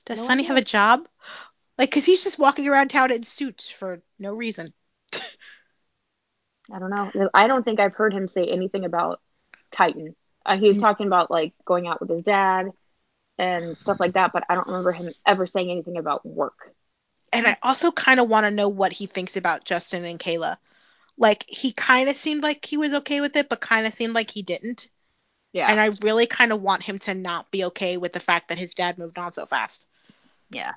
[0.05, 1.09] Does No Sonny have a job?
[1.79, 4.75] Like, cause he's just walking around town in suits for no reason.
[6.73, 7.11] I don't know.
[7.35, 9.21] I don't think I've heard him say anything about
[9.73, 10.15] Titan.
[10.45, 10.81] Uh, he was Mm.
[10.81, 12.71] talking about like going out with his dad
[13.39, 16.75] and stuff like that, but I don't remember him ever saying anything about work.
[17.33, 20.57] And I also kind of want to know what he thinks about Justin and Kayla.
[21.19, 24.15] Like, he kind of seemed like he was okay with it, but kind of seemed
[24.15, 24.89] like he didn't.
[25.53, 25.71] Yeah.
[25.71, 28.59] And I really kind of want him to not be okay with the fact that
[28.59, 29.87] his dad moved on so fast.
[30.51, 30.73] yeah.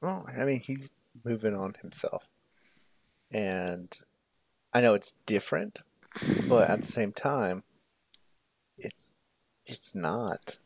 [0.00, 0.88] well i mean he's
[1.24, 2.24] moving on himself
[3.30, 3.96] and
[4.72, 5.78] i know it's different
[6.48, 7.62] but at the same time
[8.78, 9.12] it's
[9.66, 10.56] it's not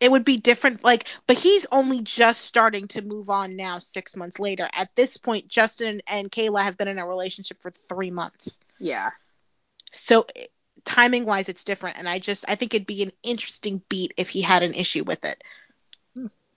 [0.00, 4.14] it would be different like but he's only just starting to move on now six
[4.16, 8.10] months later at this point justin and kayla have been in a relationship for three
[8.10, 9.10] months Yeah.
[9.90, 10.26] so
[10.84, 14.28] timing wise it's different and i just i think it'd be an interesting beat if
[14.28, 15.42] he had an issue with it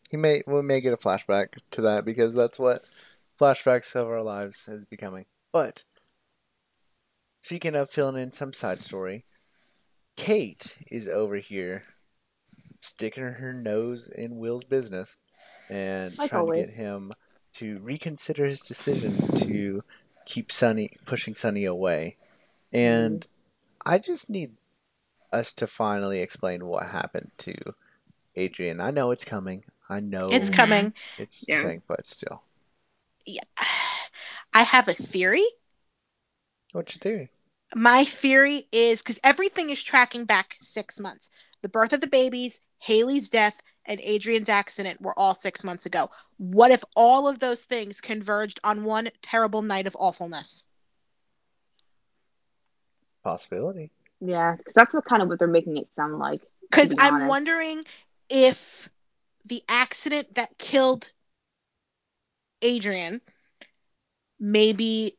[0.09, 2.83] He may we may get a flashback to that because that's what
[3.39, 5.25] flashbacks of our lives is becoming.
[5.51, 5.83] But
[7.41, 9.25] speaking of filling in some side story,
[10.17, 11.83] Kate is over here
[12.81, 15.15] sticking her nose in Will's business
[15.69, 16.61] and Like trying always.
[16.61, 17.13] to get him
[17.53, 19.83] to reconsider his decision to
[20.25, 22.17] keep Sonny pushing Sonny away.
[22.73, 23.40] And mm-hmm.
[23.85, 24.57] I just need
[25.31, 27.55] us to finally explain what happened to
[28.35, 28.79] Adrian.
[28.81, 29.63] I know it's coming.
[29.89, 31.61] I know it's coming it's Yeah.
[31.61, 32.43] thing, but still.
[33.25, 33.41] yeah.
[34.53, 35.45] i have a theory
[36.73, 37.31] What's your theory?
[37.75, 41.29] my theory is because everything is tracking back six months.
[41.61, 46.09] The birth of the babies, Haley's death, and Adrian's accident were all six months ago.
[46.37, 50.65] What if all of those things converged on one terrible night of awfulness?
[53.23, 53.91] Possibility.
[54.19, 56.45] Yeah, because that's what kind of what they're making it sound like.
[56.61, 57.29] Because be I'm honest.
[57.29, 57.83] wondering
[58.29, 58.89] if
[59.45, 61.11] the accident that killed
[62.61, 63.21] Adrian,
[64.39, 65.17] maybe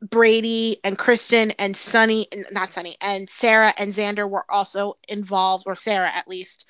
[0.00, 5.76] Brady and Kristen and Sonny, not Sonny, and Sarah and Xander were also involved, or
[5.76, 6.66] Sarah at least,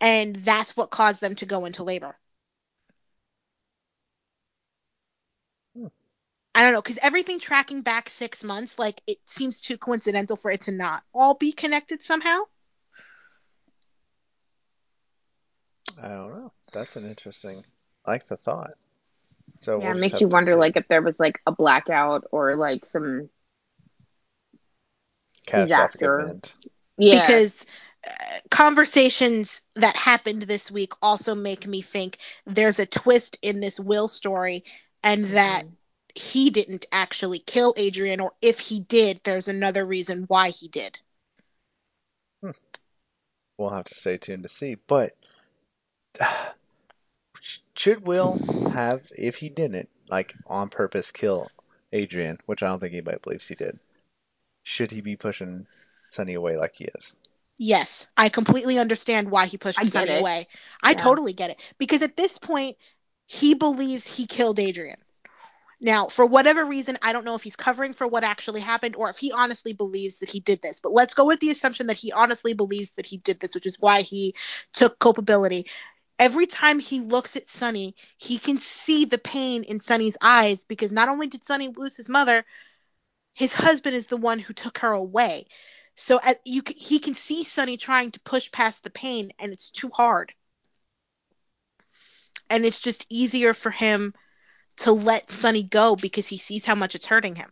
[0.00, 2.16] and that's what caused them to go into labor.
[6.54, 10.50] I don't know, because everything tracking back six months, like it seems too coincidental for
[10.50, 12.40] it to not all be connected somehow.
[16.02, 16.52] I don't know.
[16.72, 17.64] That's an interesting.
[18.04, 18.74] I like the thought.
[19.60, 20.56] So Yeah, we'll it makes you wonder see.
[20.56, 23.28] like if there was like a blackout or like some
[25.46, 26.20] catastrophic disaster.
[26.20, 26.54] event.
[26.98, 27.20] yeah.
[27.20, 27.64] because
[28.06, 28.10] uh,
[28.50, 34.08] conversations that happened this week also make me think there's a twist in this will
[34.08, 34.64] story
[35.02, 35.70] and that Mhm.
[36.14, 40.98] He didn't actually kill Adrian or if he did there's another reason why he did.
[42.42, 42.50] Hmm.
[43.58, 44.76] We'll have to stay tuned to see.
[44.86, 45.16] But
[47.76, 51.50] should Will have, if he didn't, like on purpose kill
[51.92, 53.78] Adrian, which I don't think anybody believes he did,
[54.64, 55.66] should he be pushing
[56.10, 57.12] Sonny away like he is?
[57.58, 60.48] Yes, I completely understand why he pushed I get Sonny away.
[60.82, 61.02] I Yeah.
[61.02, 62.76] totally get it because at this point
[63.26, 64.98] he believes he killed Adrian.
[65.80, 69.10] Now, for whatever reason, I don't know if he's covering for what actually happened or
[69.10, 70.80] if he honestly believes that he did this.
[70.80, 73.66] But let's go with the assumption that he honestly believes that he did this, which
[73.66, 74.34] is why he
[74.72, 75.66] took culpability.
[76.18, 80.92] Every time he looks at Sonny, he can see the pain in Sonny's eyes because
[80.92, 82.44] not only did Sonny lose his mother,
[83.34, 85.46] his husband is the one who took her away.
[85.96, 89.70] So at, you, he can see Sonny trying to push past the pain, and it's
[89.70, 90.32] too hard.
[92.48, 94.14] And it's just easier for him
[94.78, 97.50] to let Sonny go because he sees how much it's hurting him.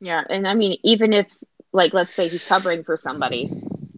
[0.00, 1.26] Yeah, and I mean, even if,
[1.72, 3.50] like, let's say he's covering for somebody,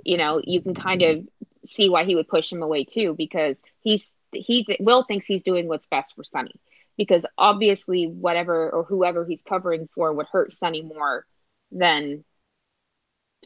[0.04, 1.28] you know, you can kind of
[1.66, 5.68] see why he would push him away too, because he's he Will thinks he's doing
[5.68, 6.54] what's best for Sonny
[6.98, 11.24] because obviously whatever or whoever he's covering for would hurt Sonny more
[11.70, 12.24] than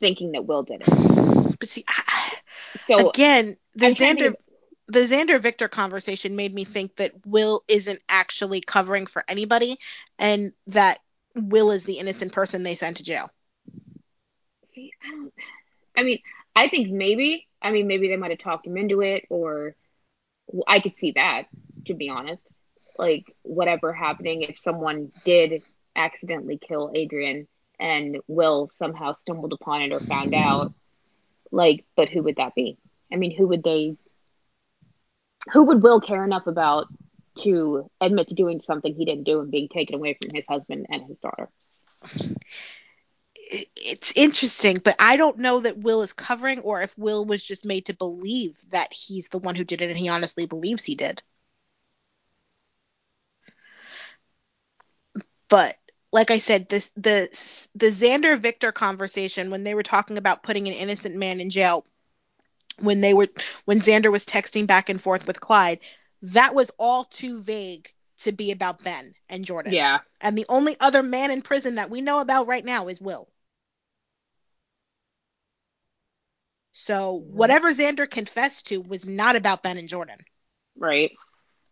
[0.00, 0.88] thinking that Will did it.
[1.60, 2.32] But see, I,
[2.88, 4.34] So again, the Xander
[4.92, 9.78] the Xander Victor conversation made me think that Will isn't actually covering for anybody,
[10.18, 10.98] and that
[11.34, 13.30] Will is the innocent person they sent to jail.
[14.74, 15.32] See, I don't.
[15.96, 16.18] I mean,
[16.54, 17.48] I think maybe.
[17.62, 19.74] I mean, maybe they might have talked him into it, or
[20.48, 21.44] well, I could see that.
[21.86, 22.42] To be honest,
[22.98, 25.62] like whatever happening, if someone did
[25.96, 27.48] accidentally kill Adrian
[27.80, 30.72] and Will somehow stumbled upon it or found out,
[31.50, 32.76] like, but who would that be?
[33.10, 33.96] I mean, who would they?
[35.50, 36.86] Who would Will care enough about
[37.40, 40.86] to admit to doing something he didn't do and being taken away from his husband
[40.88, 41.48] and his daughter?
[43.76, 47.66] It's interesting, but I don't know that Will is covering or if Will was just
[47.66, 50.94] made to believe that he's the one who did it and he honestly believes he
[50.94, 51.22] did.
[55.48, 55.76] But
[56.12, 57.28] like I said, this the
[57.74, 61.84] the Xander Victor conversation when they were talking about putting an innocent man in jail
[62.82, 63.28] when they were
[63.64, 65.80] when Xander was texting back and forth with Clyde,
[66.22, 69.72] that was all too vague to be about Ben and Jordan.
[69.72, 73.00] Yeah, And the only other man in prison that we know about right now is
[73.00, 73.28] Will.
[76.72, 77.36] So mm-hmm.
[77.36, 80.18] whatever Xander confessed to was not about Ben and Jordan.
[80.76, 81.12] right.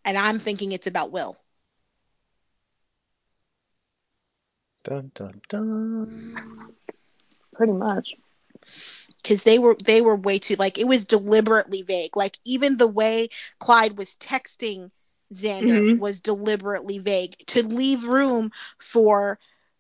[0.03, 1.37] And I'm thinking it's about Will.
[4.83, 6.73] Dun dun dun.
[7.55, 8.15] Pretty much.
[9.23, 12.17] Because they were they were way too like it was deliberately vague.
[12.17, 13.29] Like even the way
[13.59, 14.91] Clyde was texting
[15.33, 15.97] Xander Mhm.
[15.97, 19.39] was deliberately vague to leave room for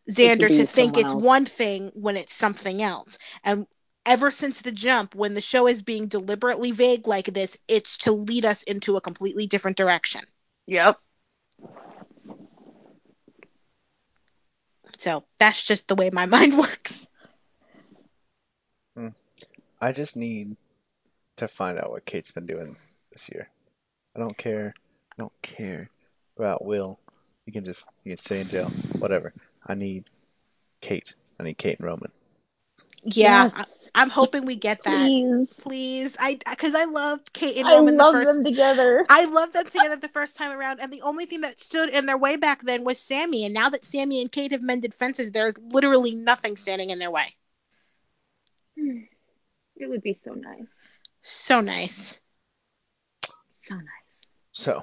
[0.08, 1.22] Xander to think it's else.
[1.24, 3.18] one thing when it's something else.
[3.44, 3.66] And
[4.06, 8.12] ever since the jump, when the show is being deliberately vague like this, it's to
[8.12, 10.22] lead us into a completely different direction.
[10.66, 11.00] Yep.
[14.98, 17.06] So that's just the way my mind works.
[19.80, 20.56] I just need
[21.36, 22.76] to find out what Kate's been doing
[23.12, 23.48] this year.
[24.14, 24.74] I don't care.
[25.12, 25.88] I don't care
[26.36, 26.98] about Will.
[27.46, 28.70] You can just you can stay in jail.
[28.98, 29.32] Whatever.
[29.66, 30.04] I need
[30.80, 31.14] Kate.
[31.38, 32.10] I need Kate and Roman.
[33.02, 33.54] Yeah, Yes.
[33.56, 33.64] I,
[33.94, 35.06] I'm hoping we get that.
[35.06, 35.48] Please.
[35.58, 38.36] Please, I because I loved Kate and I Roman love the first.
[38.36, 39.06] them together.
[39.08, 42.06] I loved them together the first time around, and the only thing that stood in
[42.06, 43.44] their way back then was Sammy.
[43.44, 47.10] And now that Sammy and Kate have mended fences, there's literally nothing standing in their
[47.10, 47.34] way.
[49.80, 50.66] It would be so nice.
[51.22, 52.20] So nice.
[53.62, 53.84] So nice.
[54.52, 54.82] So,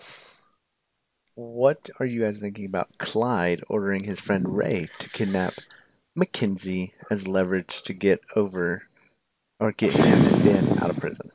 [1.36, 5.54] what are you guys thinking about Clyde ordering his friend Ray to kidnap
[6.16, 8.82] Mackenzie as leverage to get over
[9.60, 11.30] or get him and Ben out of prison?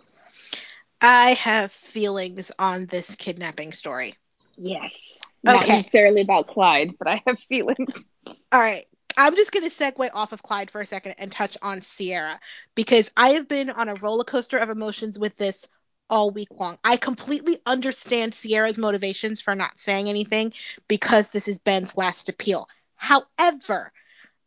[1.00, 4.14] I have feelings on this kidnapping story.
[4.56, 5.00] Yes.
[5.44, 5.76] Not Okay.
[5.76, 7.92] necessarily about Clyde, but I have feelings.
[8.26, 8.86] All right.
[9.16, 12.38] I'm just going to segue off of Clyde for a second and touch on Ciara
[12.74, 15.68] because I have been on a roller coaster of emotions with this
[16.10, 16.76] all week long.
[16.84, 20.52] I completely understand Ciara's motivations for not saying anything
[20.88, 22.68] because this is Ben's last appeal.
[22.96, 23.92] However,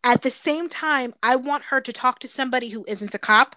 [0.04, 3.56] at the same time, I want her to talk to somebody who isn't a cop.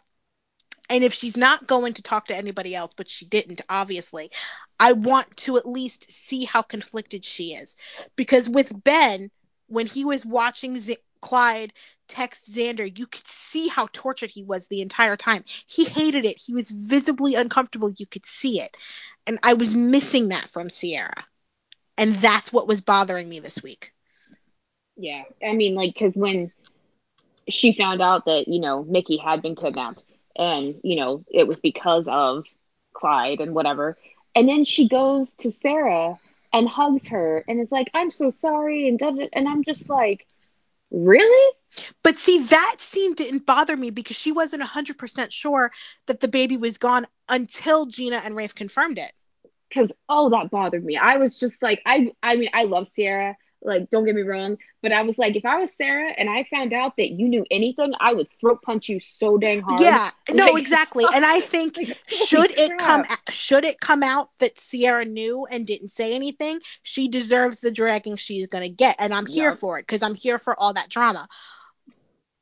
[0.90, 4.30] And if she's not going to talk to anybody else, but she didn't, obviously,
[4.80, 7.76] I want to at least see how conflicted she is.
[8.16, 9.30] Because with Ben,
[9.68, 11.72] when he was watching Z- Clyde
[12.08, 15.44] text Xander, you could see how tortured he was the entire time.
[15.66, 16.40] He hated it.
[16.44, 17.92] He was visibly uncomfortable.
[17.96, 18.74] You could see it.
[19.26, 21.24] And I was missing that from Ciara.
[21.96, 23.92] And that's what was bothering me this week.
[24.96, 25.24] Yeah.
[25.46, 26.52] I mean, like, because when
[27.48, 30.02] she found out that, you know, Mickey had been kidnapped
[30.36, 32.44] and, you know, it was because of
[32.94, 33.96] Clyde and whatever.
[34.34, 36.14] And then she goes to Sarah
[36.52, 38.88] and hugs her and is like, I'm so sorry.
[38.88, 39.30] And does it.
[39.32, 40.26] And I'm just like,
[40.90, 41.52] really?
[42.02, 45.70] But see, that scene didn't bother me because she wasn't 100% sure
[46.06, 49.12] that the baby was gone until Gina and Rafe confirmed it.
[49.68, 53.36] because oh that bothered me i was just like i i mean i love sarah
[53.62, 56.44] like don't get me wrong but i was like if i was sarah and i
[56.50, 60.10] found out that you knew anything i would throat punch you so dang hard Yeah,
[60.32, 61.04] no, Like- exactly.
[61.14, 65.66] And I think Like, should it come should it come out that Ciara knew and
[65.66, 69.78] didn't say anything, she deserves the dragging she's going to get and I'm here for
[69.78, 71.28] it cuz I'm here for all that drama.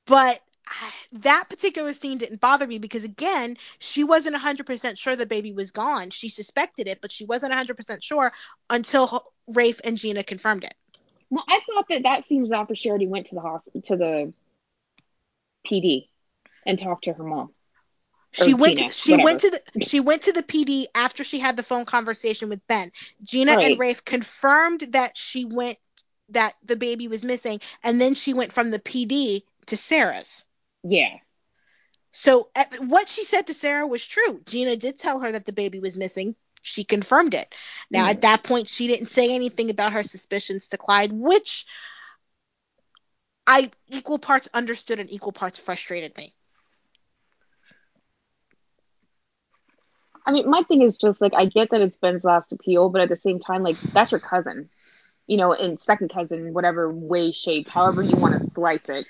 [0.07, 5.27] But ah, that particular scene didn't bother me because again, she wasn't 100% sure the
[5.27, 6.11] baby was gone.
[6.11, 8.33] She suspected it, but she wasn't 100% sure
[8.71, 10.75] until Rafe and Gina confirmed it.
[11.31, 14.33] Well i thought that that seems after she already went to the hospital to the
[15.67, 16.09] pd
[16.65, 17.51] and talked to her mom
[18.33, 18.77] She went.
[18.77, 19.85] Tina, to, she went to the.
[19.85, 22.93] She went to the PD after she had the phone conversation with Ben.
[23.23, 25.79] Gina and Rafe confirmed that she went.
[26.31, 30.45] That the baby was missing, and then she went from the PD to Sarah's.
[30.83, 31.19] yeah
[32.13, 34.41] So eh, what she said to Sarah was true.
[34.45, 36.35] Gina did tell her that the baby was missing.
[36.67, 37.55] She confirmed it.
[37.91, 38.11] Now Hmm.
[38.11, 41.67] at that point, she didn't say anything about her suspicions to Clyde, which
[43.47, 46.35] I equal parts understood and equal parts frustrated me.
[50.27, 53.01] i mean my thing is just like i get that it's ben's last appeal but
[53.03, 54.69] at the same time like that's your cousin
[55.27, 59.07] you know and second cousin whatever way shape however you want to slice it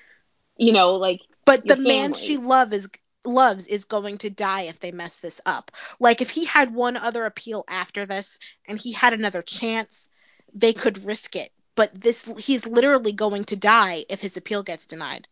[0.57, 2.89] you know like But the man she love is
[3.27, 5.71] loves is going to die if they mess this up.
[6.01, 10.09] Like if he had one other appeal after this and he had another chance,
[10.55, 11.53] they could risk it.
[11.75, 15.29] But this he's literally going to die if his appeal gets denied.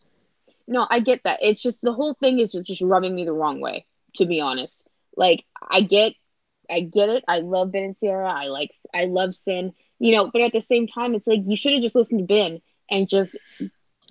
[0.67, 1.41] No, I get that.
[1.43, 4.77] It's just the whole thing is just, rubbing me the wrong way, to be honest.
[5.17, 6.15] Like I get
[6.71, 7.25] I get it.
[7.29, 8.31] I love Ben and Sarah.
[8.31, 11.57] I like I love Sin, you know, but at the same time it's like you
[11.57, 13.35] should have just listened to Ben and just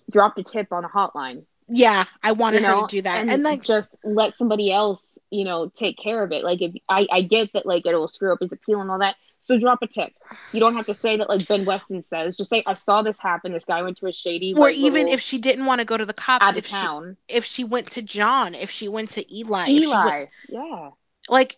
[0.10, 1.46] dropped a tip on a hotline.
[1.68, 3.22] Yeah, I wanted You know, her to do that.
[3.22, 6.44] and, And, like just let somebody else, you know, take care of it.
[6.44, 9.16] Like if I, I get that like it'll screw up his appeal and all that.
[9.46, 10.14] So drop a tip.
[10.54, 12.38] You don't have to say that like Ben Weston says.
[12.38, 13.52] Just say I saw this happen.
[13.52, 16.06] This guy went to a shady or even if she didn't want to go to
[16.06, 17.18] the cops, out of if she town.
[17.28, 20.26] if she went to John, if she went to Eli, she went, Eli.
[20.48, 20.90] Yeah.
[21.28, 21.58] like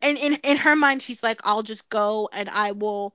[0.00, 3.14] and in in her mind she's like I'll just go and I will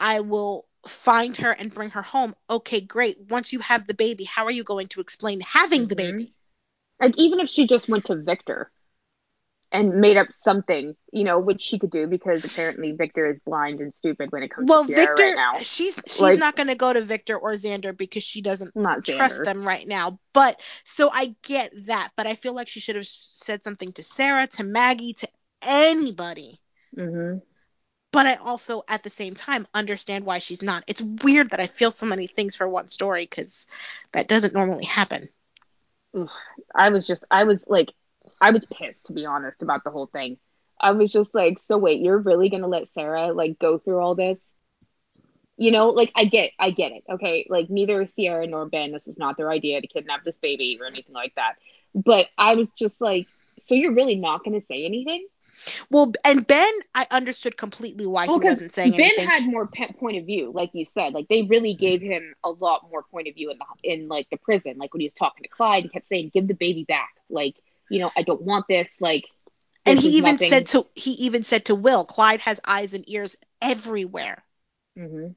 [0.00, 2.34] I will find her and bring her home.
[2.50, 3.18] Okay, great.
[3.30, 5.98] Once you have the baby, how are you going to explain having the Mhm.
[5.98, 6.34] baby?
[7.00, 8.70] Like even if she just went to Victor
[9.70, 13.80] and made up something, you know, which she could do because apparently Victor is blind
[13.80, 15.50] and stupid when it comes Well, to Ciara Victor, right now.
[15.52, 18.40] Well, Victor she's she's Like- not going to go to Victor or Xander because she
[18.40, 20.18] doesn't Not trust them right now.
[20.32, 24.02] But so I get that, but I feel like she should have said something to
[24.02, 25.28] Sarah, to Maggie, to
[25.62, 26.60] anybody.
[26.96, 27.38] Mm-hmm.
[28.10, 30.84] But I also, at the same time, understand why she's not.
[30.86, 33.66] It's weird that I feel so many things for one story because
[34.12, 35.28] that doesn't normally happen.
[36.74, 37.92] I was just, I was like,
[38.40, 40.38] I was pissed to be honest about the whole thing.
[40.80, 44.14] I was just like, so wait, you're really gonna let Sarah like go through all
[44.14, 44.38] this?
[45.56, 47.04] You know, like I get, I get it.
[47.10, 50.78] Okay, like neither Ciara nor Ben, this was not their idea to kidnap this baby
[50.80, 51.56] or anything like that.
[51.94, 53.26] But I was just like,
[53.68, 55.26] so you're really not gonna say anything?
[55.90, 59.26] Well, and Ben, I understood completely why he wasn't saying Ben anything.
[59.26, 61.12] Ben had more pe- point of view, like you said.
[61.12, 64.28] Like they really gave him a lot more point of view in the in like
[64.30, 64.78] the prison.
[64.78, 67.56] Like when he was talking to Clyde, he kept saying, "Give the baby back." Like
[67.90, 68.88] you know, I don't want this.
[69.00, 69.24] Like,
[69.84, 70.50] and he even nothing.
[70.50, 74.42] said to he even said to Will, Clyde has eyes and ears everywhere.
[74.96, 75.34] Mhm.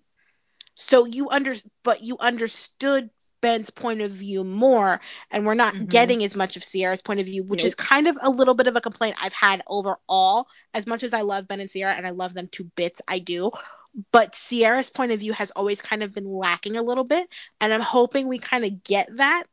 [0.75, 3.09] So you under but you understood
[3.41, 5.01] Ben's point of view more,
[5.31, 5.89] and we're not Mhm.
[5.89, 7.67] getting as much of Ciara's point of view, which Nope.
[7.67, 10.47] is kind of a little bit of a complaint I've had overall.
[10.73, 13.19] As much as I love Ben and Sierra and I love them to bits, I
[13.19, 13.51] do.
[14.11, 17.27] But Ciara's point of view has always kind of been lacking a little bit,
[17.59, 19.43] and I'm hoping we kind of get that.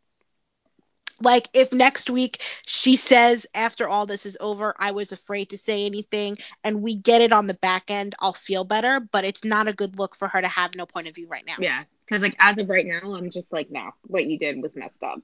[1.21, 5.59] Like if next week she says after all this is over, I was afraid to
[5.59, 9.01] say anything, and we get it on the back end, I'll feel better.
[9.01, 11.45] But it's not a good look for her to have no point of view right
[11.45, 11.57] now.
[11.59, 14.75] Yeah, because like as of right now, I'm just like, no, what you did was
[14.77, 15.21] messed up.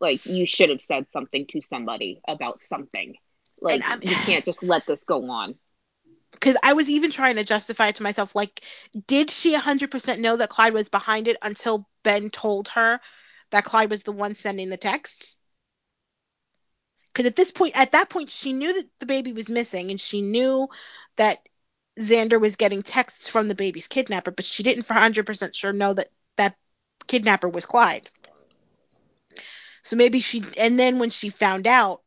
[0.00, 3.14] Like you should have said something to somebody about something.
[3.60, 5.56] Like you can't just let this go on.
[6.32, 8.34] because I was even trying to justify it to myself.
[8.34, 8.62] Like,
[9.06, 13.00] did she 100% know that Clyde was behind it until Ben told her
[13.50, 15.38] that Clyde was the one sending the texts?
[17.12, 20.00] Because at this point, at that point, she knew that the baby was missing, and
[20.00, 20.68] she knew
[21.16, 21.46] that
[21.98, 25.92] Xander was getting texts from the baby's kidnapper, but she didn't for 100% sure know
[25.92, 26.56] that that
[27.06, 28.08] kidnapper was Clyde.
[29.82, 32.02] So maybe she, and then when she found out,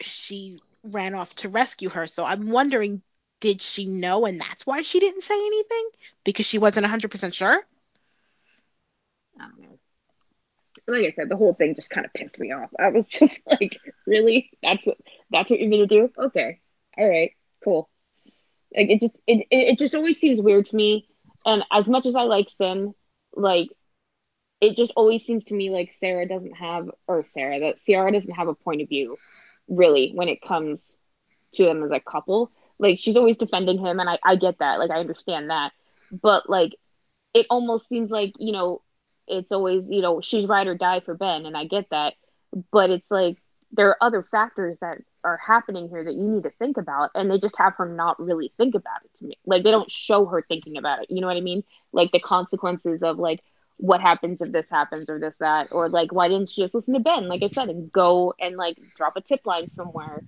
[0.00, 2.06] she ran off to rescue her.
[2.06, 3.02] So I'm wondering,
[3.40, 5.90] did she know and that's why she didn't say anything?
[6.24, 7.60] Because she wasn't 100% sure?
[9.40, 9.78] I don't know.
[10.86, 12.70] Like I said, the whole thing just kind of pissed me off.
[12.78, 14.50] I was just like, really?
[14.62, 14.98] That's what
[15.30, 16.10] that's what you're gonna do?
[16.18, 16.60] Okay.
[16.96, 17.32] All right.
[17.64, 17.88] Cool.
[18.76, 21.08] Like it just it it, it just always seems weird to me.
[21.46, 22.94] And as much as I like Cin,
[23.34, 23.68] like
[24.60, 28.30] it just always seems to me like Sarah doesn't have or Sarah that Ciara doesn't
[28.34, 29.16] have a point of view
[29.68, 30.82] really when it comes
[31.54, 32.50] to them as a couple.
[32.78, 34.78] Like she's always defending him and I, I get that.
[34.78, 35.72] Like I understand that.
[36.10, 36.74] But like
[37.34, 38.82] it almost seems like, you know,
[39.26, 42.14] it's always, you know, she's ride or die for Ben, and I get that.
[42.70, 43.38] But it's like
[43.74, 47.30] there are other factors that are happening here that you need to think about, and
[47.30, 49.38] they just have her not really think about it to me.
[49.46, 51.10] Like they don't show her thinking about it.
[51.10, 51.64] You know what I mean?
[51.92, 53.42] Like the consequences of like
[53.78, 56.94] what happens if this happens or this that, or like why didn't she just listen
[56.94, 60.22] to Ben, like I said, and go and like drop a tip line somewhere,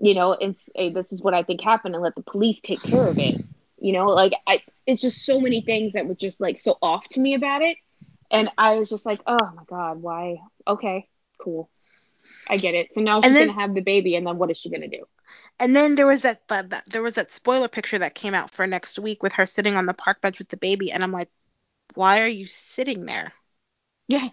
[0.00, 2.82] you know, and say this is what I think happened, and let the police take
[2.82, 3.40] care of it.
[3.78, 7.08] You know, like I, it's just so many things that were just like so off
[7.10, 7.76] to me about it.
[8.30, 10.38] And I was just like, oh my God, why?
[10.66, 11.68] Okay, cool.
[12.48, 12.90] I get it.
[12.94, 15.04] So now she's then- gonna have the baby, and then what is she gonna do?
[15.58, 18.50] And then there was that, that, that there was that spoiler picture that came out
[18.50, 21.12] for next week with her sitting on the park bench with the baby, and I'm
[21.12, 21.30] like,
[21.94, 23.32] why are you sitting there?
[24.08, 24.28] Yeah,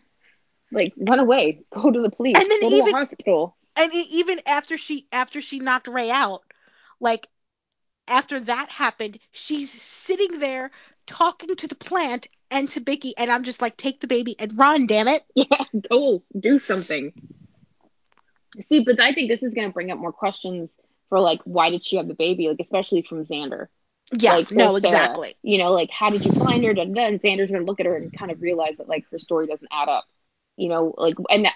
[0.71, 3.55] like run away, go to the police, And then go to even- the hospital.
[3.75, 6.41] And even after she after she knocked Ray out,
[6.99, 7.27] like
[8.09, 10.71] after that happened, she's sitting there
[11.05, 14.57] talking to the plant and to Bicky, and I'm just like, take the baby and
[14.57, 15.23] run, damn it.
[15.35, 17.13] Yeah, go do something.
[18.61, 20.69] See, but I think this is gonna bring up more questions
[21.09, 23.67] for like why did she have the baby, like especially from Xander.
[24.11, 24.77] Yeah, like, no, Sarah.
[24.77, 25.35] exactly.
[25.43, 26.71] You know, like how did you find her?
[26.71, 29.67] And Xander's gonna look at her and kind of realize that like her story doesn't
[29.71, 30.05] add up.
[30.57, 31.53] You know, like and that,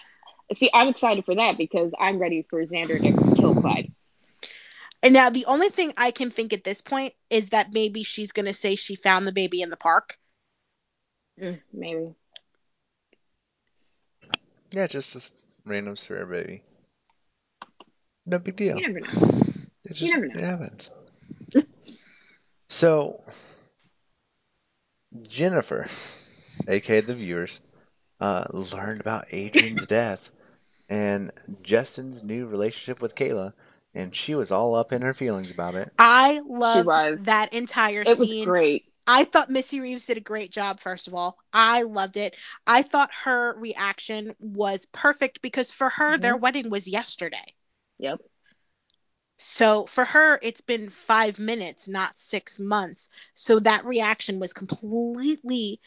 [0.56, 3.92] see, I'm excited for that because I'm ready for Xander to kill Clyde.
[5.02, 8.32] And now the only thing I can think at this point is that maybe she's
[8.32, 10.18] gonna say she found the baby in the park.
[11.42, 12.14] Mm, maybe.
[14.72, 15.22] Yeah, just a
[15.66, 16.62] random spare baby.
[18.26, 18.78] No big deal.
[18.78, 19.44] You never know.
[19.86, 20.40] It you never know.
[20.40, 20.90] it happens.
[22.70, 23.22] so
[25.24, 25.88] Jennifer,
[26.68, 27.60] aka the viewers,
[28.20, 30.30] uh, learned about Adrienne's death
[30.90, 33.54] and Justin's new relationship with Kayla,
[33.94, 35.92] and she was all up in her feelings about it.
[35.98, 38.86] I loved that entire It was scene great.
[39.06, 41.38] I thought Missy Reeves did a great job, first of all.
[41.52, 42.36] I loved it.
[42.66, 46.42] I thought her reaction was perfect because for her, their Mhm.
[46.42, 47.54] wedding was yesterday.
[48.04, 48.20] Yep.
[49.38, 53.10] So for her, it's been five minutes, not six months.
[53.34, 55.80] So that reaction was completely,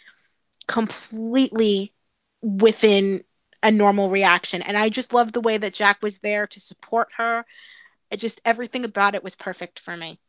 [0.67, 1.95] completely
[2.43, 3.25] within
[3.63, 4.63] a normal reaction.
[4.63, 7.45] And I just loved the way that Jack was there to support her.
[8.11, 10.21] It just everything about it was perfect for me.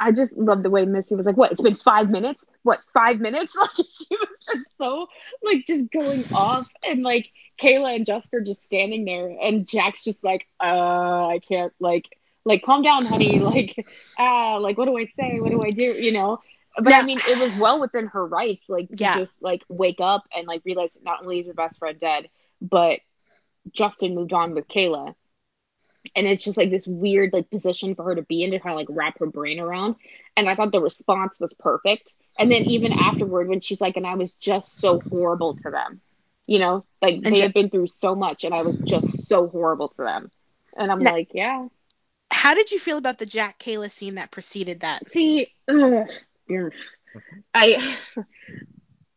[0.00, 1.52] I just love the way Missy was like, "What?
[1.52, 2.44] It's been five minutes?
[2.62, 2.80] What?
[2.94, 5.06] Five minutes?" Like she was just so
[5.42, 7.26] like just going off, and like
[7.60, 12.04] Kayla and Jessica just standing there, and Jack's just like, "Uh, I can't like
[12.44, 13.40] like calm down, honey.
[13.42, 13.74] Like,
[14.18, 15.40] ah, like what do I say?
[15.40, 15.96] What do I do?
[15.98, 16.38] You know."
[16.82, 19.12] But I mean, it was well within her rights, like to Yeah.
[19.12, 22.28] just like wake up and like realize that not only is her best friend dead,
[22.60, 23.00] but
[23.72, 25.14] Justin moved on with Kayla.
[26.16, 28.72] And it's just like this weird like position for her to be in to kind
[28.74, 29.96] of like wrap her brain around.
[30.36, 32.14] And I thought the response was perfect.
[32.38, 36.00] And then even afterward, when she's like, and I was just so horrible to them,
[36.46, 39.26] you know, like And they Ja- had been through so much, and I was just
[39.26, 40.30] so horrible to them.
[40.76, 41.66] And I'm Now- like, yeah.
[42.30, 45.08] How did you feel about the Jack Kayla scene that preceded that?
[45.08, 46.06] See, ugh,
[46.50, 46.72] ugh.
[47.54, 47.96] I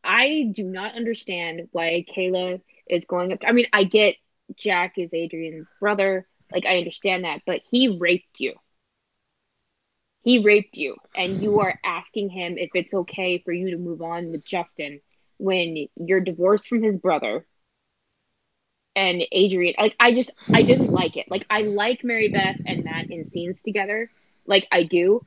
[0.03, 3.39] I do not understand why Kayla is going up.
[3.45, 4.15] I mean, I get
[4.55, 6.27] Jack is Adrienne's brother.
[6.51, 8.55] Like, I understand that, but he raped you.
[10.23, 14.01] He raped you, and you are asking him if it's okay for you to move
[14.01, 15.01] on with Justin
[15.37, 17.45] when you're divorced from his brother.
[18.95, 21.29] And Adrienne, like, I just, I didn't like it.
[21.29, 24.11] Like, I like Mary Beth and Matt in scenes together.
[24.45, 25.25] Like, I do.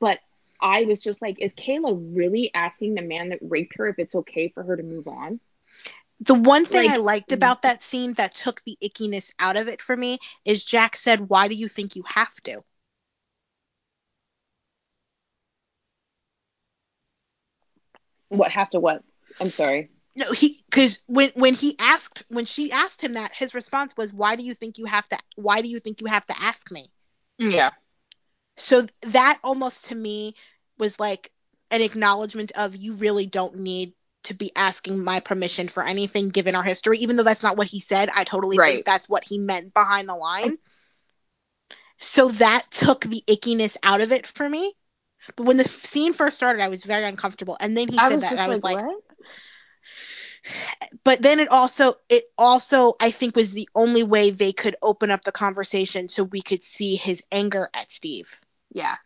[0.00, 0.18] But
[0.60, 4.14] I was just like, is Kayla really asking the man that raped her if it's
[4.14, 5.40] okay for her to move on?
[6.20, 7.34] The one thing Like- I liked mm-hmm.
[7.34, 11.28] about that scene that took the ickiness out of it for me is Jack said,
[11.28, 12.62] Why do you think you have to?
[18.28, 19.02] What have to what?
[19.40, 19.90] I'm sorry.
[20.16, 24.12] No, he because when when he asked when she asked him that, his response was,
[24.12, 25.18] "Why do you think you have to?
[25.36, 26.90] Why do you think you have to ask me?"
[27.38, 27.70] Yeah.
[28.56, 30.34] So that almost to me
[30.78, 31.30] was like
[31.70, 33.92] an acknowledgement of you really don't need
[34.26, 37.66] to be asking my permission for anything given our history, even though that's not what
[37.66, 38.08] he said.
[38.14, 38.74] I totally Right.
[38.74, 40.58] think that's what he meant behind the line.
[41.98, 44.74] So that took the ickiness out of it for me.
[45.34, 48.32] But when the scene first started, I was very uncomfortable, and then he said that,
[48.32, 48.94] and I was like, like,
[51.04, 55.10] but then it also it also I think was the only way they could open
[55.10, 58.40] up the conversation so we could see his anger at Steve.
[58.72, 58.96] Yeah.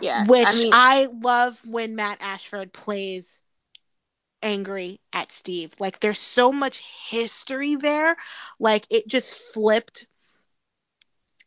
[0.00, 0.24] Yeah.
[0.26, 3.39] Which I I, love when Matt Ashford plays
[4.42, 5.72] angry at Steve.
[5.78, 6.78] Like there's so much
[7.10, 8.16] history there.
[8.58, 10.06] Like it just flipped.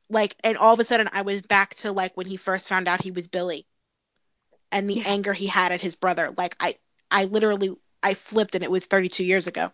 [0.09, 2.87] Like and all of a sudden I was back to like when he first found
[2.87, 3.65] out he was Billy.
[4.71, 5.03] And the Yeah.
[5.03, 6.29] anger he had at his brother.
[6.37, 6.75] Like I
[7.11, 7.71] I literally
[8.01, 9.71] I flipped and it was 32 years ago.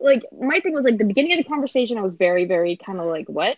[0.00, 3.00] like my thing was like the beginning of the conversation, I was very, very kind
[3.00, 3.56] of like, what?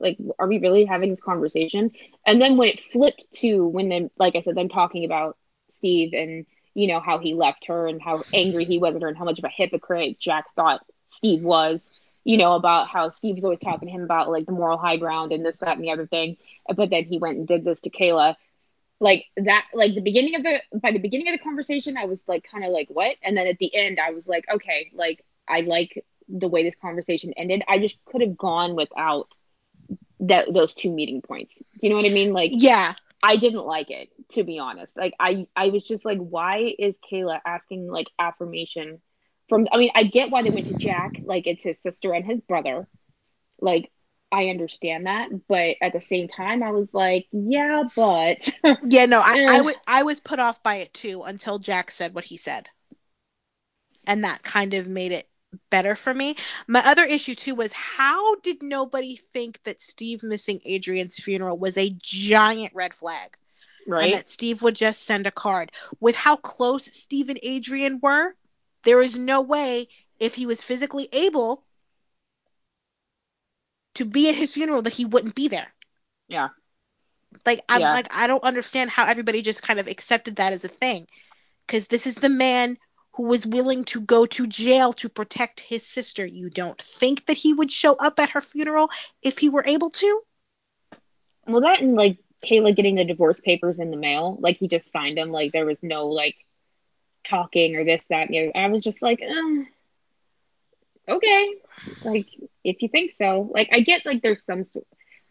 [0.00, 1.90] Like, are we really having this conversation?
[2.26, 5.36] And then when it flipped to when then, like I said, them talking about
[5.76, 6.46] Steve and
[6.78, 9.24] you know how he left her and how angry he was at her and how
[9.24, 11.80] much of a hypocrite Jack thought Steve was.
[12.22, 14.96] You know about how Steve was always talking to him about like the moral high
[14.96, 16.36] ground and this, that, and the other thing.
[16.72, 18.36] But then he went and did this to Kayla.
[19.00, 22.20] Like that, like the beginning of the by the beginning of the conversation, I was
[22.28, 25.24] like kind of like what, and then at the end, I was like, okay, like
[25.48, 27.64] I like the way this conversation ended.
[27.66, 29.28] I just could have gone without
[30.20, 31.60] that those two meeting points.
[31.80, 32.32] You know what I mean?
[32.32, 32.94] Like Yeah.
[33.22, 34.96] I didn't like it to be honest.
[34.96, 39.00] Like I I was just like why is Kayla asking like affirmation
[39.48, 42.24] from I mean I get why they went to Jack like it's his sister and
[42.24, 42.88] his brother.
[43.60, 43.90] Like
[44.30, 48.48] I understand that, but at the same time I was like, yeah, but
[48.80, 52.14] Yeah, no, I, I, w- I was put off by it too until Jack said
[52.14, 52.68] what he said.
[54.06, 55.27] And that kind of made it
[55.70, 56.36] better for me.
[56.66, 61.76] My other issue too was how did nobody think that Steve missing Adrienne's funeral was
[61.76, 63.36] a giant red flag?
[63.86, 64.12] And right?
[64.12, 65.72] that Steve would just send a card.
[66.00, 68.34] With how close Steve and Adrian were,
[68.84, 69.88] there is no way
[70.20, 71.64] if he was physically able
[73.94, 75.72] to be at his funeral that he wouldn't be there.
[76.28, 76.48] Yeah.
[77.44, 77.92] Like I'm Yeah.
[77.92, 81.06] like I don't understand how everybody just kind of accepted that as a thing.
[81.66, 82.78] Cuz this is the man
[83.18, 86.24] who was willing to go to jail to protect his sister.
[86.24, 88.90] You don't think that he would show up at her funeral
[89.24, 90.20] if he were able to?
[91.44, 94.92] Well, that and like Kayla getting the divorce papers in the mail, like he just
[94.92, 96.36] signed them, like there was no like
[97.28, 98.52] talking or this, that, and.
[98.54, 99.64] I was just like, uh,
[101.12, 101.54] okay,
[102.04, 102.26] like
[102.62, 104.62] if you think so, like I get like there's some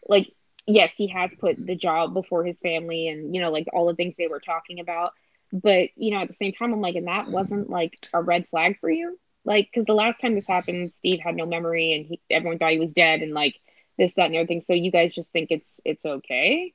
[0.06, 0.30] like
[0.66, 3.94] yes, he has put the job before his family and you know like all the
[3.94, 5.14] things they were talking about,
[5.52, 8.46] But you know, at the same time, I'm like, and that wasn't like a red
[8.48, 12.06] flag for you, like, because the last time this happened, Steve had no memory, and
[12.06, 13.54] he, everyone thought he was dead, and like
[13.98, 14.60] this, that, and other everything.
[14.60, 16.72] So you guys just think it's it's okay?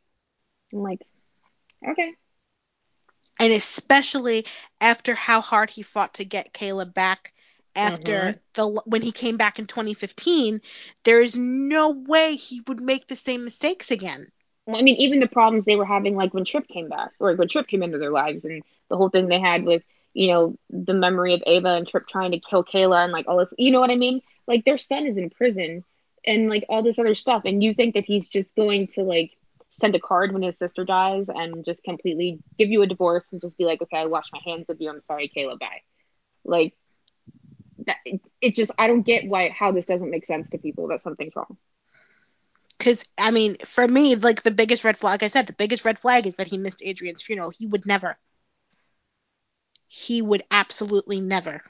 [0.74, 1.00] I'm like,
[1.90, 2.12] okay.
[3.40, 4.46] And especially
[4.80, 7.34] after how hard he fought to get Kayla back
[7.76, 8.40] after Mhm.
[8.54, 10.62] the when he came back in 2015,
[11.04, 14.32] there is no way he would make the same mistakes again.
[14.66, 17.36] Well, I mean, even the problems they were having, like when Trip came back, or
[17.36, 19.84] when Trip came into their lives, and the whole thing they had with,
[20.14, 23.38] you know, the memory of Ava and Trip trying to kill Kayla and like all
[23.38, 24.22] this, you know what I mean?
[24.48, 25.84] Like their son is in prison
[26.26, 29.32] and like all this other stuff, and you think that he's just going to like
[29.82, 33.42] send a card when his sister dies and just completely give you a divorce and
[33.42, 34.90] just be like, okay, I wash my hands of you.
[34.90, 35.82] I'm sorry, Kayla, bye.
[36.46, 36.76] Like
[37.86, 40.88] that, it, it's just I don't get why how this doesn't make sense to people
[40.90, 41.58] that something's wrong.
[42.84, 45.86] Because I mean, for me, like the biggest red flag, like I said, the biggest
[45.86, 47.52] red flag is that he missed Adrienne's funeral.
[47.52, 48.18] He would never.
[49.88, 51.64] He would absolutely never.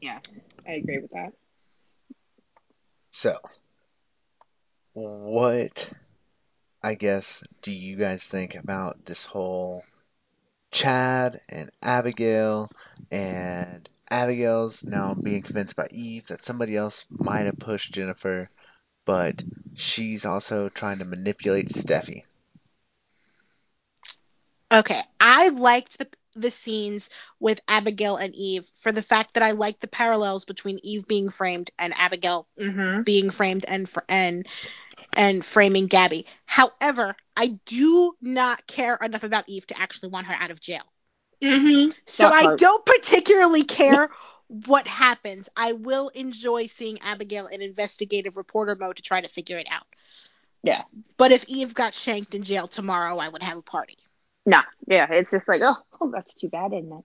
[0.00, 0.20] Yeah,
[0.66, 1.32] I agree with that.
[3.10, 3.38] So,
[4.94, 5.90] what,
[6.82, 9.84] I guess, do you guys think about this whole
[10.72, 12.70] Chad and Abigail
[13.10, 18.50] and Abigail's now being convinced by Eve that somebody else might have pushed Jennifer,
[19.04, 19.44] but
[19.74, 22.24] she's also trying to manipulate Steffi.
[24.72, 27.08] Okay, I liked the the scenes
[27.40, 31.30] with Abigail and Eve for the fact that I liked the parallels between Eve being
[31.30, 33.02] framed and Abigail Mm-hmm.
[33.02, 34.46] being framed and fr- and
[35.14, 36.26] and framing Gabby.
[36.46, 40.84] However, I do not care enough about Eve to actually want her out of jail.
[41.42, 41.90] Mm-hmm.
[42.06, 44.08] So That I don't particularly care
[44.48, 45.48] what happens.
[45.56, 49.86] I will enjoy seeing Abigail in investigative reporter mode to try to figure it out.
[50.62, 50.82] Yeah.
[51.16, 53.96] But if Eve got shanked in jail tomorrow, I would have a party.
[54.44, 57.04] Nah, yeah, it's just like, oh, oh, that's too bad, isn't it?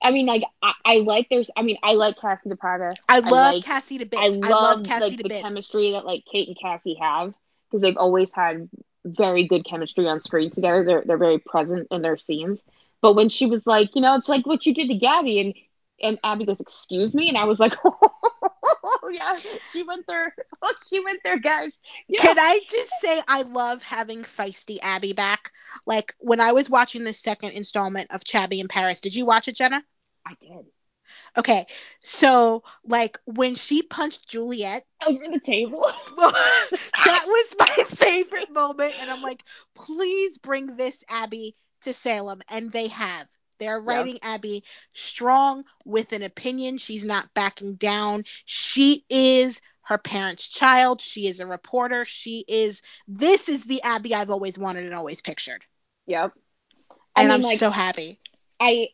[0.00, 2.92] I mean, like, I, I like there's, I mean, I like Kassie DePaiva.
[3.08, 4.22] I love I like, Kassie to bits.
[4.22, 5.42] I love, I love, love, Kassie like to the bits.
[5.42, 7.34] chemistry that like Kate and Kassie have
[7.70, 8.68] because they've always had
[9.04, 10.84] very good chemistry on screen together.
[10.84, 12.62] They're they're very present in their scenes.
[13.02, 15.54] But when she was like, you know, it's like what you did to Gabby, and
[16.02, 19.34] and Abby goes, excuse me, and I was like, oh yeah,
[19.72, 20.34] she went there.
[20.62, 21.72] Oh, she went there, guys.
[22.08, 22.22] Yeah.
[22.22, 25.52] Can I just say I love having feisty Abby back?
[25.86, 29.48] Like when I was watching the second installment of Chabby in Paris, did you watch
[29.48, 29.82] it, Jenna?
[30.26, 30.66] I did
[31.36, 31.66] Okay,
[32.00, 35.82] so like when she punched Juliet, over the table.
[36.16, 39.42] that was my favorite moment, and I'm like,
[39.74, 43.28] please bring this Abby to Salem, and they have.
[43.58, 44.64] They're writing Abby
[44.94, 46.78] strong with an opinion.
[46.78, 48.24] She's not backing down.
[48.44, 51.00] She is her parents' child.
[51.00, 52.04] She is a reporter.
[52.06, 52.82] She is.
[53.08, 55.64] This is the Abby I've always wanted and always pictured,
[56.06, 56.32] Yep.
[57.16, 58.20] I and mean, I'm like, so happy.
[58.60, 58.88] I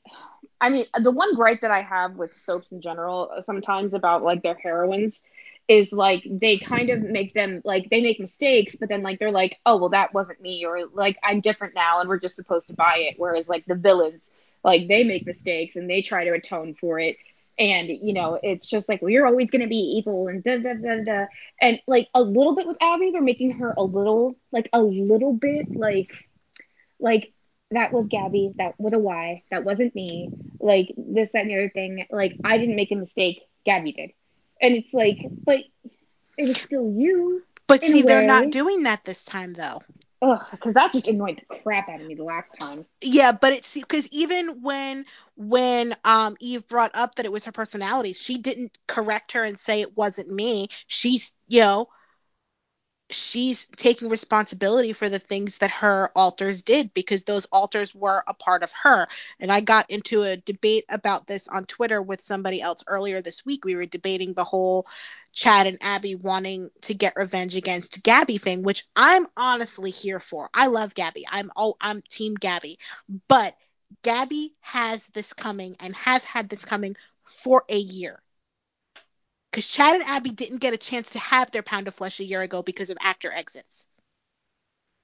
[0.61, 4.43] I mean the one gripe that I have with soaps in general sometimes about like
[4.43, 5.21] their heroines
[5.69, 9.31] is like they kind of make them like they make mistakes but then like they're
[9.31, 12.69] like oh well that wasn't me or like I'm different now and we're just supposed
[12.69, 14.23] to buy it whereas like the villains
[14.65, 17.17] like they make mistakes and they try to atone for it
[17.59, 20.75] and you know it's just like well you're always to be evil and da da
[20.75, 21.27] da da
[21.61, 25.35] and like a little bit with Abby they're making her a little like a little
[25.35, 26.11] bit like
[26.99, 27.33] like
[27.71, 31.55] that was Gabby, that with a Y, that wasn't me, like this, that, and the
[31.55, 32.07] other thing.
[32.11, 34.11] Like I didn't make a mistake, Gabby did.
[34.61, 35.61] And it's like, but
[36.37, 37.43] it was still you.
[37.67, 39.83] But see, they're not doing that this time, though.
[40.21, 42.85] Ugh, because that just annoyed the crap out of me the last time.
[43.01, 45.05] Yeah, but it's because even when
[45.37, 49.59] when um Eve brought up that it was her personality, she didn't correct her and
[49.61, 50.69] say it wasn't me.
[50.89, 51.89] She's you know
[53.11, 58.35] she's taking responsibility for the things that her alters did because those alters were a
[58.35, 59.09] part of her.
[59.41, 63.45] And I got into a debate about this on Twitter with somebody else earlier this
[63.47, 63.65] week.
[63.65, 64.87] We were debating the whole
[65.33, 70.51] Chad and Abby wanting to get revenge against Gabby thing, which I'm honestly here for.
[70.53, 71.25] I love Gabby.
[71.31, 72.79] I'm oh I'm team Gabby.
[73.29, 73.57] But
[74.03, 78.21] Gabby has this coming and has had this coming for a year.
[79.59, 82.25] Because Chad and Abby didn't get a chance to have their pound of flesh a
[82.25, 83.89] year ago because of actor exits.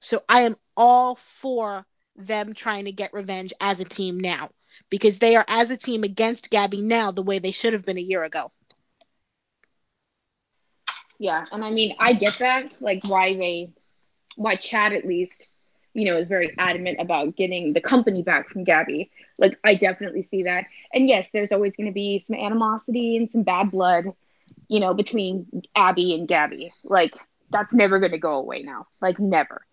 [0.01, 1.85] So I am all for
[2.15, 4.51] them trying to get revenge as a team now.
[4.91, 7.99] Because they are as a team against Gabby now the way they should have been
[7.99, 8.53] a year ago.
[11.19, 13.71] Yeah, and I mean, I get that, like why they,
[14.37, 15.35] why Chad at least,
[15.95, 19.11] you know, is very adamant about getting the company back from Gabby.
[19.39, 20.67] Like, I definitely see that.
[20.93, 24.07] And yes, there's always going to be some animosity and some bad blood,
[24.69, 26.73] you know, between Abby and Gabby.
[26.83, 27.13] Like,
[27.51, 28.87] that's never going to go away now.
[29.01, 29.65] Like never.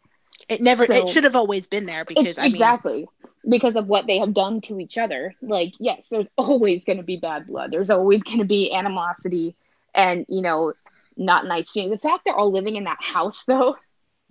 [0.49, 0.85] It never.
[0.85, 3.07] So- it should have always been there because I mean, exactly
[3.47, 5.33] because of what they have done to each other.
[5.41, 7.71] Like, yes, there's always going to be bad blood.
[7.71, 9.55] There's always going to be animosity
[9.95, 10.73] and, you know,
[11.17, 11.93] not nice feelings.
[11.93, 13.75] The fact they're all living in that house, though,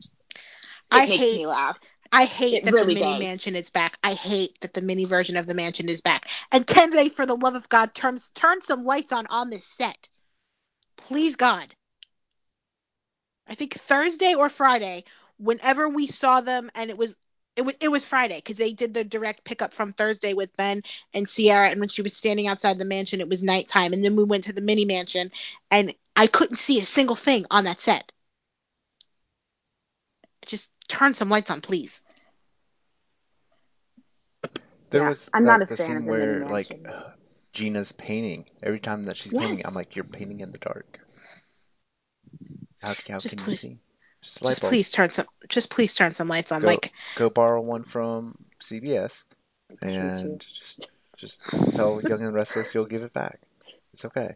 [0.01, 0.07] it
[0.91, 1.79] I makes hate- me laugh.
[2.13, 3.23] I hate It that really the mini does.
[3.23, 3.97] mansion is back.
[4.03, 6.27] I hate that the mini version of the mansion is back.
[6.51, 9.65] And can they, for the love of God, turn turn some lights on on this
[9.65, 10.09] set?
[11.07, 11.75] Please God.
[13.47, 15.05] I think Thursday or Friday,
[15.39, 17.17] whenever we saw them, and it was
[17.57, 20.83] it was it was Friday because they did the direct pickup from Thursday with Ben
[21.13, 24.17] and Ciara, and when she was standing outside the mansion, it was nighttime, and then
[24.17, 25.33] we went to the mini mansion,
[25.71, 28.13] and I couldn't see a single thing on that set.
[30.47, 32.03] Just turn some lights on, please.
[34.91, 36.69] There Yeah, was I'm that, not a the fan scene of the mini where like
[36.69, 36.85] mansion.
[37.61, 38.47] Gina's painting.
[38.63, 40.99] Every time that she's painting, I'm like, you're painting in the dark.
[42.81, 43.79] How, how Just can please- you see?
[44.23, 46.61] Just, Just please turn some just please turn some lights on.
[46.61, 49.25] Go- Like Go borrow one from CBS
[49.81, 51.41] and just just
[51.75, 53.41] tell Young and Restless you'll give it back.
[53.95, 54.35] It's okay.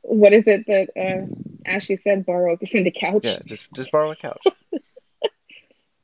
[0.00, 1.26] What is it that uh,
[1.70, 2.24] Ashley said?
[2.24, 3.24] Borrow this in the couch?
[3.26, 4.42] Yeah, just just borrow a couch.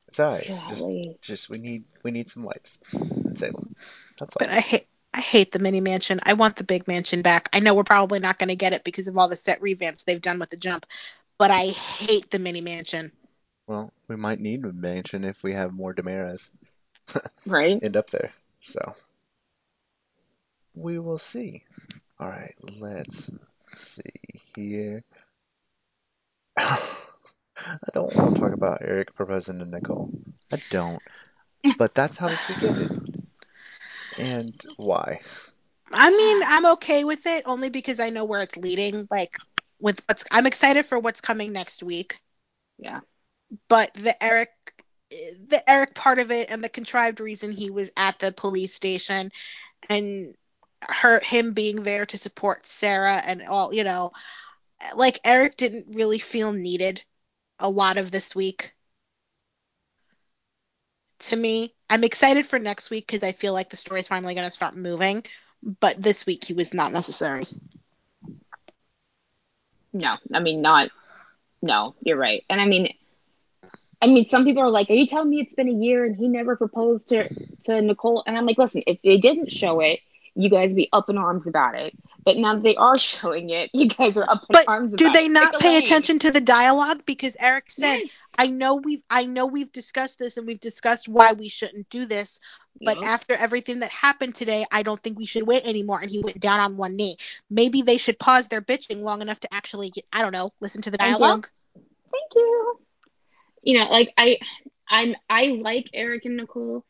[0.09, 0.45] It's alright.
[0.45, 0.87] Just
[1.23, 3.75] just we need we need some lights in Salem.
[4.19, 4.41] That's all.
[4.41, 6.21] but I hate I hate the mini mansion.
[6.23, 7.49] I want the big mansion back.
[7.53, 10.05] I know we're probably not going to get it because of all the set revamps
[10.05, 10.87] they've done with the jump,
[11.39, 13.13] but I hate the mini mansion.
[13.67, 16.49] Well, we might need a mansion if we have more DiMeras
[17.47, 17.79] Right?
[17.83, 18.33] end up there.
[18.63, 18.95] So
[20.75, 21.65] we will see.
[22.19, 23.31] All right, let's
[23.75, 24.03] see
[24.57, 25.05] here.
[26.57, 26.79] I
[27.93, 30.11] don't want to talk about Eric proposing to Nicole.
[30.53, 31.03] I don't.
[31.79, 33.12] But that's how this week ended.
[34.19, 35.21] And why?
[35.93, 39.07] I mean, I'm okay with it only because I know where it's leading.
[39.11, 39.39] Like
[39.81, 42.19] with what's I'm excited for what's coming next week.
[42.79, 43.01] Yeah.
[43.69, 44.51] But the Eric
[45.11, 49.31] the Eric part of it and the contrived reason he was at the police station
[49.91, 50.35] and
[50.89, 54.13] her him being there to support Sarah and all, you know,
[54.95, 57.03] like Eric didn't really feel needed
[57.59, 58.73] a lot of this week.
[61.23, 64.47] To me, I'm excited for next week because I feel like the story's finally going
[64.47, 65.25] to start moving,
[65.63, 67.45] but this week he was not necessary.
[69.93, 70.91] No, I mean not.
[71.61, 72.45] No, you're right.
[72.51, 72.95] And I mean,
[74.01, 76.17] I mean, some people are like, "Are you telling me it's been a year and
[76.17, 77.29] he never proposed to
[77.65, 80.01] to Nicole?" And I'm like, "Listen, if they didn't show it,
[80.35, 81.95] you guys would be up in arms about it.
[82.25, 85.13] But now that they are showing it, you guys are up in But arms about
[85.13, 87.03] do they not Pick pay attention to the dialogue?
[87.07, 88.11] Because Eric said, Yes.
[88.39, 92.07] "I know we've I know we've discussed this and we've discussed why we shouldn't do
[92.07, 92.41] this,
[92.85, 93.05] but Yep.
[93.05, 96.41] after everything that happened today, I don't think we should wait anymore." And he went
[96.41, 97.17] down on one knee.
[97.51, 100.83] Maybe they should pause their bitching long enough to actually, get, I don't know, listen
[100.83, 101.25] to the Thank you.
[101.25, 101.49] dialogue.
[101.75, 102.81] Thank you.
[103.63, 104.39] You know, like I,
[104.89, 106.85] I'm I like Eric and Nicole.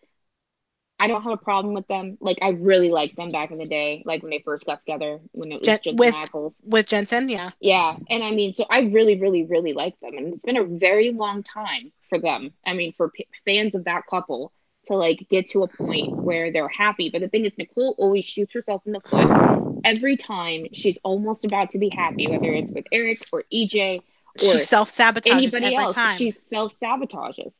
[1.02, 2.16] I don't have a problem with them.
[2.20, 5.18] Like I really liked them back in the day, like when they first got together,
[5.32, 6.52] when it was Jen- Jensen with- Ackles.
[6.62, 7.50] With Jensen, yeah.
[7.60, 10.64] Yeah, and I mean, so I really, really, really like them, and it's been a
[10.64, 12.52] very long time for them.
[12.64, 14.52] I mean, for p- fans of that couple
[14.86, 17.10] to like get to a point where they're happy.
[17.10, 21.44] But the thing is, Nicole always shoots herself in the foot every time she's almost
[21.44, 24.02] about to be happy, whether it's with Eric or EJ or
[24.40, 25.94] She self sabotages anybody else.
[25.94, 26.16] time.
[26.16, 27.54] She self sabotages.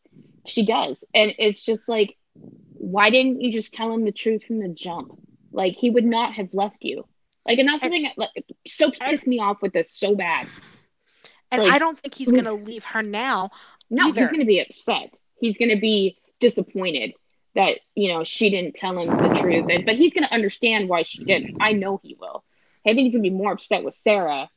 [0.47, 4.59] She does, and it's just like, why didn't you just tell him the truth from
[4.61, 5.13] the jump?
[5.53, 7.07] Like he would not have left you.
[7.47, 8.31] Like, and that's the thing that like,
[8.69, 10.47] so pissed me off with this so bad.
[11.51, 13.51] and like- I don't think he's gonna leave her now.
[13.93, 14.21] No, Either.
[14.21, 15.15] he's going to be upset.
[15.39, 17.13] He's going to be disappointed
[17.55, 19.67] that, you know, she didn't tell him the truth.
[19.69, 21.59] And, but he's going to understand why she didn't.
[21.61, 22.43] I know he will.
[22.87, 24.49] I think he's going to be more upset with Sarah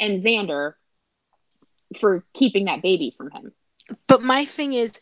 [0.00, 0.72] and Xander
[2.00, 3.52] for keeping that baby from him.
[4.08, 4.98] But my thing is,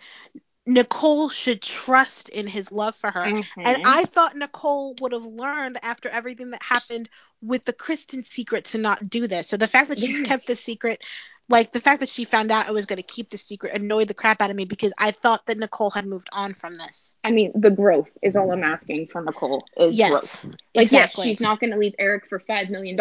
[0.66, 3.24] Nicole should trust in his love for her.
[3.24, 3.82] And Mhm.
[3.84, 7.08] I thought Nicole would have learned after everything that happened
[7.42, 9.48] with the Kristen secret to not do this.
[9.48, 10.28] So the fact that she's Yes.
[10.28, 11.02] kept the secret,
[11.50, 14.08] like the fact that she found out I was going to keep the secret, annoyed
[14.08, 17.16] the crap out of me because I thought that Nicole had moved on from this.
[17.22, 20.44] I mean, the growth is all I'm asking for Nicole is Yes, growth.
[20.44, 21.26] Like, exactly.
[21.26, 22.96] yes, she's not going to leave Eric for $5 million,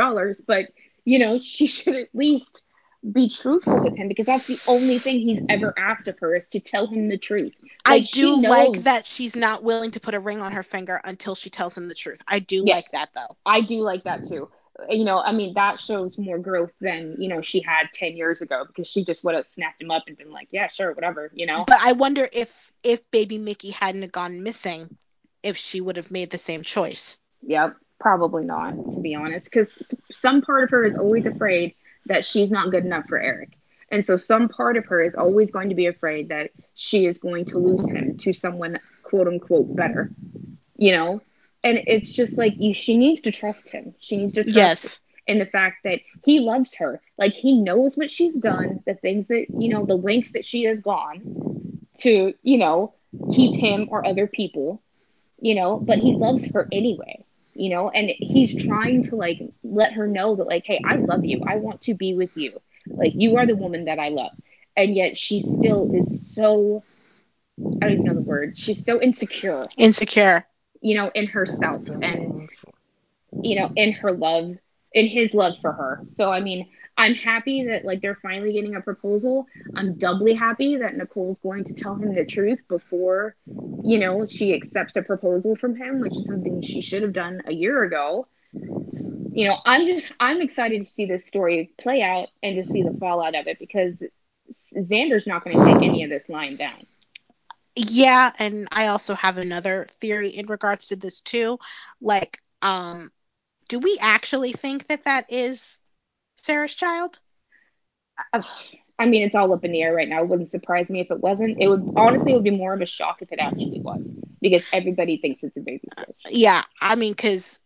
[0.45, 0.67] but,
[1.05, 2.61] you know, she should at least
[3.11, 6.47] be truthful with him because that's the only thing he's ever asked of her is
[6.47, 7.53] to tell him the truth.
[7.83, 10.63] I Like, she do like that she's not willing to put a ring on her
[10.63, 12.21] finger until she tells him the truth.
[12.27, 12.75] I do Yeah.
[12.75, 13.35] like that though.
[13.45, 14.49] I do like that too.
[14.89, 18.41] You know, I mean, that shows more growth than, you know, she had 10 years
[18.41, 21.29] ago because she just would have snapped him up and been like, yeah, sure, whatever,
[21.33, 21.65] you know?
[21.67, 24.97] But I wonder if if baby Mickey hadn't gone missing,
[25.43, 27.19] if she would have made the same choice.
[27.45, 29.69] Yep, probably not, to be honest, because
[30.11, 31.75] some part of her is always afraid
[32.05, 33.57] that she's not good enough for Eric.
[33.91, 37.17] And so some part of her is always going to be afraid that she is
[37.17, 40.11] going to lose him to someone quote unquote better.
[40.77, 41.21] You know?
[41.63, 43.93] And it's just like you she needs to trust him.
[43.99, 45.01] She needs to trust Yes.
[45.27, 47.01] in the fact that he loves her.
[47.17, 50.63] Like he knows what she's done, the things that, you know, the lengths that she
[50.63, 52.93] has gone to, you know,
[53.33, 54.81] keep him or other people,
[55.39, 57.23] you know, but he loves her anyway,
[57.55, 61.25] you know, and he's trying to like let her know that, like, hey, I love
[61.25, 61.41] you.
[61.47, 62.59] I want to be with you.
[62.87, 64.31] Like, you are the woman that I love.
[64.75, 66.83] And yet she still is so,
[67.59, 70.45] I don't even know the word, she's so insecure, Insecure.
[70.81, 72.49] you know, in herself and,
[73.41, 74.51] you know, in her love,
[74.93, 76.01] in his love for her.
[76.17, 79.47] So, I mean, I'm happy that like they're finally getting a proposal.
[79.75, 83.35] I'm doubly happy that Nicole's going to tell him the truth before,
[83.83, 87.41] you know, she accepts a proposal from him, which is something she should have done
[87.47, 88.27] a year ago.
[88.53, 92.83] You know, I'm just I'm excited to see this story play out and to see
[92.83, 93.95] the fallout of it because
[94.75, 96.85] Xander's not going to take any of this lying down.
[97.75, 101.57] Yeah, and I also have another theory in regards to this too.
[101.99, 103.11] Like, um,
[103.67, 105.79] do we actually think that that is
[106.43, 107.19] Sarah's child?
[108.31, 108.41] Uh,
[108.99, 110.21] I mean, it's all up in the air right now.
[110.21, 111.57] It wouldn't surprise me if it wasn't.
[111.59, 114.01] It would honestly, it would be more of a shock if it actually was
[114.41, 116.35] because everybody thinks it's a baby uh, switch.
[116.35, 117.59] Yeah, I mean, cause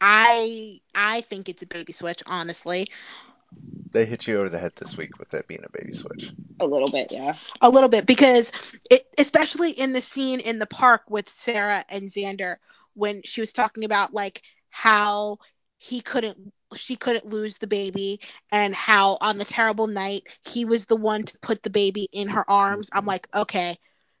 [0.00, 2.88] I I think it's a baby switch, honestly.
[3.92, 6.32] They hit you over the head this week with that being a baby switch.
[6.60, 7.36] A little bit, yeah.
[7.60, 8.50] a little bit because
[8.90, 12.56] it especially in the scene in the park with Sarah and Xander
[12.94, 15.38] when she was talking about like how
[15.78, 20.86] he couldn't she couldn't lose the baby and how on the terrible night he was
[20.86, 23.76] the one to put the baby in her arms i'm like okay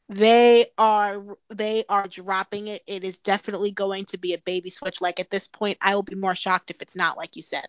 [0.08, 5.00] they are they are dropping it it is definitely going to be a baby switch
[5.00, 7.66] like at this point i will be more shocked if it's not like you said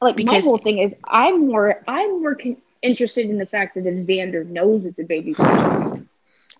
[0.00, 3.74] Like Because- my whole thing is, I'm more, I'm more con- interested in the fact
[3.74, 5.46] that if Xander knows it's a baby switch.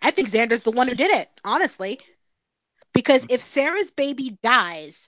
[0.03, 1.99] I think Xander's the one who did it, honestly.
[2.93, 5.04] Because if Sarah's baby dies,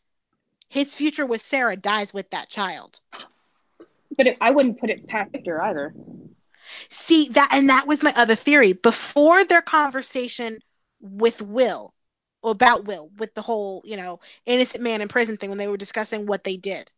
[0.77, 3.01] his future with Sarah dies with that child.
[4.14, 5.95] But it, I wouldn't put it past Victor either.
[6.91, 8.74] See that and that was my other theory.
[8.74, 10.59] Before their conversation
[11.01, 11.95] with Will
[12.45, 15.79] about Will with the whole, you know, innocent man in prison thing when they were
[15.79, 16.91] discussing what they did.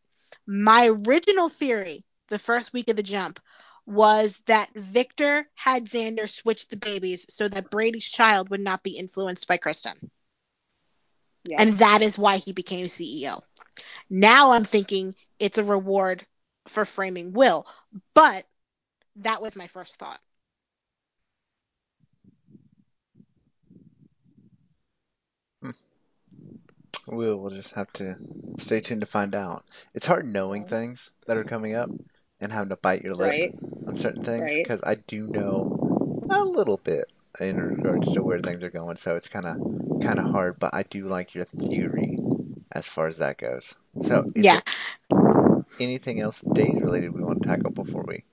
[0.45, 3.39] My original theory, the first week of the jump,
[3.87, 8.99] was that Victor had Xander switch the babies so that Brady's child would not be
[8.99, 10.11] influenced by Kristen.
[11.45, 11.62] Yeah.
[11.62, 13.43] And that is why he became CEO.
[14.11, 16.24] Now I'm thinking it's a reward
[16.66, 17.66] for framing Will,
[18.14, 18.47] but
[19.16, 20.20] that was my first thought.
[25.62, 25.70] Hmm.
[27.07, 28.16] We'll, we'll just have to
[28.59, 29.64] stay tuned to find out.
[29.95, 31.91] It's hard knowing things that are coming up
[32.41, 33.55] and having to bite your lip right.
[33.87, 34.62] on certain things Right.
[34.62, 37.11] because I do know a little bit
[37.41, 39.57] in regards to where things are going, so it's kind of
[40.03, 40.59] kind of hard.
[40.59, 42.16] But I do like your theory
[42.73, 43.75] as far as that goes.
[44.03, 44.61] So, is yeah.
[45.11, 48.25] there anything else days related we want to tackle before we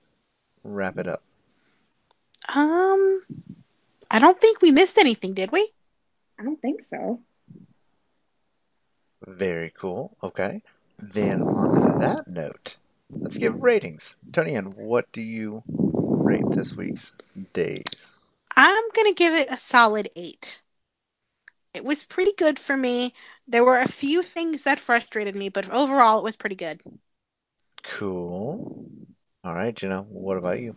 [0.62, 1.22] wrap it up?
[2.48, 3.22] Um
[4.10, 5.68] I don't think we missed anything, did we?
[6.38, 7.20] I don't think so.
[9.26, 10.16] Very cool.
[10.22, 10.62] Okay.
[10.98, 12.76] Then on that note,
[13.10, 14.14] let's give ratings.
[14.32, 17.12] Tony, and what do you rate this week's
[17.52, 18.12] days?
[18.54, 20.62] I'm going to give it a solid 8.
[21.76, 23.12] It was pretty good for me.
[23.48, 26.80] There were a few things that frustrated me, but overall it was pretty good.
[27.82, 28.86] Cool.
[29.44, 30.74] All right, Jenna, what about you?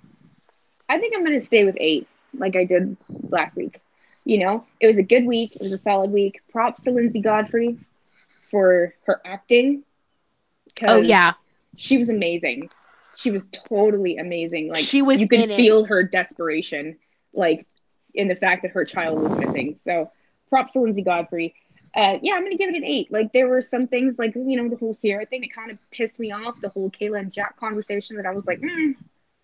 [0.88, 2.98] I think I'm going to stay with eight, like I did
[3.30, 3.80] last week.
[4.26, 5.56] You know, it was a good week.
[5.56, 6.42] It was a solid week.
[6.52, 7.78] Props to Linsey Godfrey
[8.52, 9.84] for her acting.
[10.86, 11.32] Oh yeah.
[11.78, 12.70] she was amazing.
[13.16, 14.68] She was totally amazing.
[14.70, 15.56] Like She was you could in it.
[15.56, 16.98] feel her desperation,
[17.34, 17.66] like
[18.14, 19.80] in the fact that her child was missing.
[19.86, 20.12] So
[20.50, 21.54] props to Linsey Godfrey.
[21.96, 23.12] Uh, yeah, I'm gonna give it an eight.
[23.12, 25.78] Like there were some things, like you know, the whole Ciara thing that kind of
[25.92, 26.60] pissed me off.
[26.62, 28.96] The whole Kayla and Jack conversation that I was like, mm,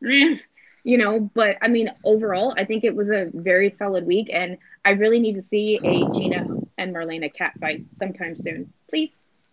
[0.03, 0.39] mm,
[0.83, 1.19] you know.
[1.33, 5.19] But I mean, overall, I think it was a very solid week, and I really
[5.19, 6.47] need to see a Gina
[6.77, 9.11] and Marlena cat fight sometime soon, please.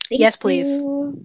[0.09, 0.69] Thank Yes, please.
[0.69, 1.19] you.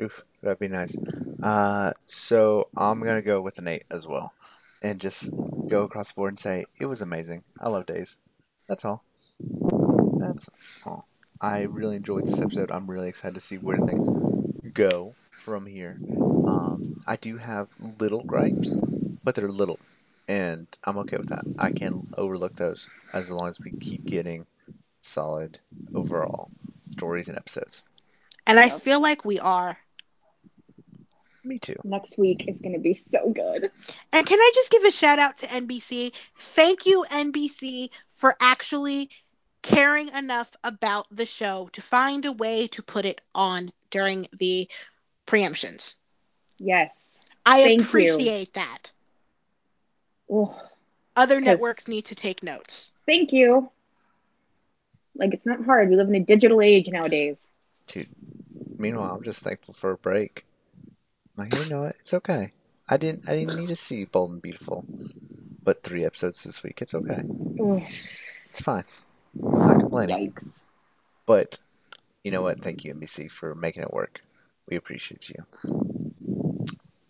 [0.00, 0.96] Oof, that'd be nice.
[1.42, 4.32] Uh, so I'm gonna go with an eight as well,
[4.80, 5.28] and just
[5.68, 7.42] go across the board and say it was amazing.
[7.58, 8.16] I love Days.
[8.68, 9.02] That's all.
[9.38, 10.48] That's
[10.84, 11.08] all.
[11.40, 12.70] I really enjoyed this episode.
[12.70, 14.08] I'm really excited to see where things
[14.72, 15.98] go from here.
[16.46, 17.68] Um, I do have
[17.98, 18.72] little gripes,
[19.24, 19.80] but they're little,
[20.28, 21.44] and I'm okay with that.
[21.58, 24.46] I can overlook those as long as we keep getting
[25.00, 25.58] solid
[25.94, 26.50] overall
[26.92, 27.82] stories and episodes.
[28.46, 29.76] And I feel like we are.
[31.44, 31.76] Me too.
[31.82, 33.70] Next week is going to be so good.
[34.12, 36.12] And can I just give a shout out to NBC?
[36.36, 39.10] Thank you, NBC, for actually
[39.62, 44.68] caring enough about the show to find a way to put it on during the
[45.26, 45.96] preemptions.
[46.58, 46.90] Yes.
[47.46, 47.86] I Thank you.
[47.86, 48.90] appreciate that.
[50.30, 50.54] Oh,
[51.14, 52.90] Other 'Cause- networks need to take notes.
[53.06, 53.70] thank you.
[55.14, 55.90] Like it's not hard.
[55.90, 57.36] We live in a digital age nowadays.
[57.86, 58.08] Dude.
[58.78, 60.44] Meanwhile, I'm just thankful for a break.
[61.36, 61.96] Like, you know what?
[62.00, 62.50] It's okay.
[62.88, 63.28] I didn't.
[63.28, 64.84] I didn't need to see Bold and Beautiful,
[65.62, 66.80] but three episodes this week.
[66.82, 67.22] It's okay.
[67.60, 67.82] Ugh,
[68.50, 68.84] It's fine.
[69.40, 70.32] I'm not complaining.
[70.32, 70.48] yikes.
[71.26, 71.58] But
[72.24, 72.60] you know what?
[72.60, 74.20] Thank you, NBC, for making it work.
[74.68, 76.26] We appreciate you.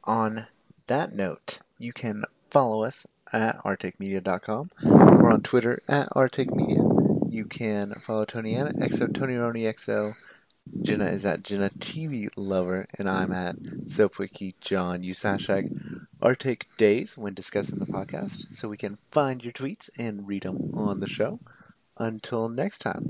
[0.05, 0.47] On
[0.87, 4.71] that note, you can follow us at rtakemedia.com.
[4.83, 7.33] We're on Twitter at rtakemedia.
[7.33, 10.15] You can follow Tony Anna, exo Tony Roni exo.
[10.81, 15.03] Jenna is at Jenna TV Lover, and I'm at SoapWiki John.
[15.03, 20.45] Hashtag rtake days when discussing the podcast so we can find your tweets and read
[20.45, 21.41] them on the show.
[21.99, 23.05] Until next time,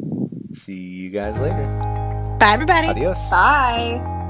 [0.53, 1.67] see you guys later.
[2.39, 2.89] Bye, everybody.
[2.89, 3.19] Adios.
[3.31, 4.21] Bye.